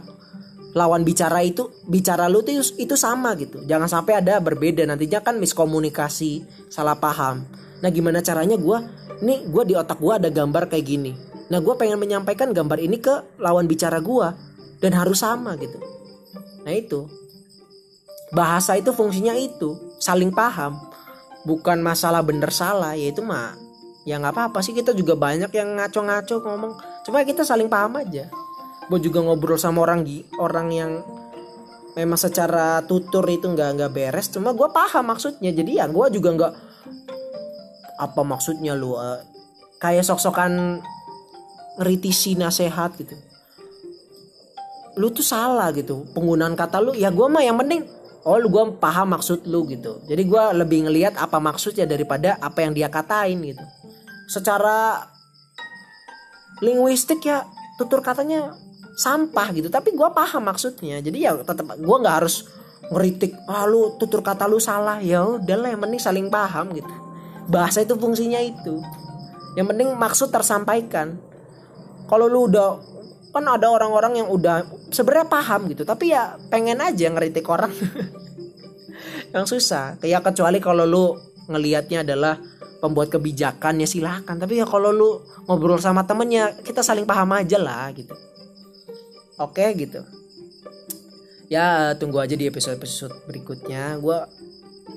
lawan 0.78 1.02
bicara 1.02 1.42
itu 1.42 1.74
bicara 1.90 2.30
lu 2.30 2.46
itu 2.46 2.62
itu 2.78 2.94
sama 2.94 3.34
gitu. 3.40 3.64
Jangan 3.66 3.90
sampai 3.90 4.22
ada 4.22 4.38
berbeda. 4.38 4.86
Nantinya 4.86 5.22
kan 5.26 5.42
miskomunikasi 5.42 6.46
salah 6.70 6.98
paham. 6.98 7.46
Nah 7.82 7.90
gimana 7.90 8.22
caranya 8.22 8.60
gue 8.60 8.78
nih 9.26 9.50
gue 9.50 9.64
di 9.66 9.74
otak 9.74 9.98
gue 9.98 10.14
ada 10.14 10.30
gambar 10.30 10.70
kayak 10.70 10.86
gini. 10.86 11.12
Nah 11.50 11.58
gue 11.58 11.74
pengen 11.74 11.98
menyampaikan 11.98 12.54
gambar 12.54 12.78
ini 12.78 13.02
ke 13.02 13.42
lawan 13.42 13.66
bicara 13.66 13.98
gue 13.98 14.28
dan 14.84 14.92
harus 14.94 15.26
sama 15.26 15.58
gitu. 15.58 15.82
Nah 16.66 16.74
itu. 16.76 17.10
Bahasa 18.30 18.78
itu 18.78 18.94
fungsinya 18.94 19.34
itu. 19.34 19.98
Saling 19.98 20.30
paham. 20.30 20.78
Bukan 21.50 21.82
masalah 21.82 22.22
bener 22.22 22.54
salah. 22.54 22.94
Yaitu 22.94 23.26
mah 23.26 23.58
ya 24.06 24.22
nggak 24.22 24.38
apa-apa 24.38 24.62
sih. 24.62 24.78
Kita 24.78 24.94
juga 24.94 25.18
banyak 25.18 25.50
yang 25.50 25.82
ngaco-ngaco 25.82 26.46
ngomong. 26.46 26.74
Cuma 27.10 27.26
kita 27.26 27.42
saling 27.42 27.66
paham 27.66 27.98
aja 27.98 28.30
gue 28.90 29.00
juga 29.06 29.22
ngobrol 29.22 29.62
sama 29.62 29.86
orang 29.86 30.02
orang 30.42 30.68
yang 30.74 30.92
memang 31.94 32.18
secara 32.18 32.82
tutur 32.86 33.22
itu 33.30 33.46
nggak 33.46 33.70
nggak 33.78 33.92
beres. 33.94 34.34
Cuma 34.34 34.54
gue 34.54 34.68
paham 34.74 35.06
maksudnya. 35.14 35.54
Jadi 35.54 35.78
ya 35.78 35.86
gue 35.86 36.06
juga 36.14 36.30
nggak 36.34 36.54
apa 38.00 38.22
maksudnya 38.24 38.74
lu 38.74 38.96
uh, 38.96 39.22
kayak 39.78 40.08
sok-sokan 40.08 40.82
ngeritisi 41.78 42.34
nasehat 42.40 42.98
gitu. 42.98 43.16
Lu 44.98 45.14
tuh 45.14 45.24
salah 45.24 45.70
gitu. 45.72 46.10
Penggunaan 46.18 46.58
kata 46.58 46.82
lu 46.82 46.92
ya 46.98 47.14
gue 47.14 47.28
mah 47.30 47.46
yang 47.46 47.62
penting 47.62 47.86
oh 48.26 48.36
lu 48.42 48.50
gue 48.50 48.64
paham 48.82 49.14
maksud 49.14 49.46
lu 49.46 49.70
gitu. 49.70 50.02
Jadi 50.10 50.24
gue 50.26 50.44
lebih 50.58 50.90
ngelihat 50.90 51.14
apa 51.20 51.38
maksudnya 51.38 51.86
daripada 51.86 52.42
apa 52.42 52.66
yang 52.66 52.74
dia 52.74 52.90
katain 52.90 53.38
gitu. 53.44 53.66
Secara 54.30 55.06
linguistik 56.60 57.24
ya 57.24 57.48
tutur 57.80 58.04
katanya 58.04 58.52
sampah 59.00 59.48
gitu. 59.56 59.72
Tapi 59.72 59.96
gue 59.96 60.10
paham 60.12 60.44
maksudnya. 60.44 61.00
Jadi 61.00 61.24
ya 61.24 61.40
tetap 61.40 61.64
gue 61.80 61.98
nggak 62.04 62.16
harus 62.20 62.52
ngeritik 62.92 63.38
ah 63.48 63.64
lu 63.64 63.96
tutur 63.96 64.20
kata 64.20 64.44
lu 64.44 64.60
salah. 64.60 65.00
Ya 65.00 65.24
udahlah 65.24 65.72
yang 65.72 65.80
penting 65.80 66.02
saling 66.04 66.28
paham 66.28 66.76
gitu. 66.76 66.92
Bahasa 67.48 67.80
itu 67.80 67.96
fungsinya 67.96 68.44
itu. 68.44 68.84
Yang 69.56 69.68
penting 69.72 69.88
maksud 69.96 70.28
tersampaikan. 70.36 71.16
Kalau 72.12 72.28
lu 72.28 72.52
udah 72.52 72.92
kan 73.30 73.46
ada 73.46 73.70
orang-orang 73.72 74.26
yang 74.26 74.28
udah 74.28 74.66
sebenarnya 74.90 75.30
paham 75.30 75.70
gitu 75.70 75.86
tapi 75.86 76.10
ya 76.12 76.36
pengen 76.52 76.84
aja 76.84 77.08
ngeritik 77.08 77.48
orang. 77.48 77.72
Yang 79.34 79.46
susah. 79.54 80.02
Ya 80.02 80.18
kecuali 80.20 80.58
kalau 80.58 80.90
lu 80.90 81.14
ngelihatnya 81.46 82.02
adalah 82.02 82.42
pembuat 82.82 83.12
kebijakan 83.12 83.84
ya 83.84 83.88
silahkan 83.88 84.40
tapi 84.40 84.58
ya 84.58 84.66
kalau 84.66 84.90
lu 84.90 85.20
ngobrol 85.46 85.78
sama 85.78 86.08
temennya 86.08 86.56
kita 86.64 86.80
saling 86.80 87.04
paham 87.04 87.36
aja 87.36 87.60
lah 87.60 87.92
gitu 87.92 88.16
oke 89.40 89.66
gitu. 89.80 90.06
Ya 91.50 91.98
tunggu 91.98 92.22
aja 92.22 92.38
di 92.38 92.46
episode 92.46 92.78
episode 92.78 93.16
berikutnya. 93.26 93.98
Gue 93.98 94.22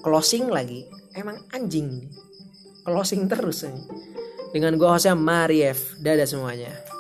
closing 0.05 0.53
lagi. 0.53 0.85
Emang 1.17 1.41
anjing. 1.55 2.13
Closing 2.85 3.31
terus 3.31 3.65
ini. 3.65 3.81
Dengan 4.53 4.77
gue 4.77 4.85
hostnya 4.85 5.17
Mariev 5.17 5.97
dadah 6.05 6.29
semuanya 6.29 6.92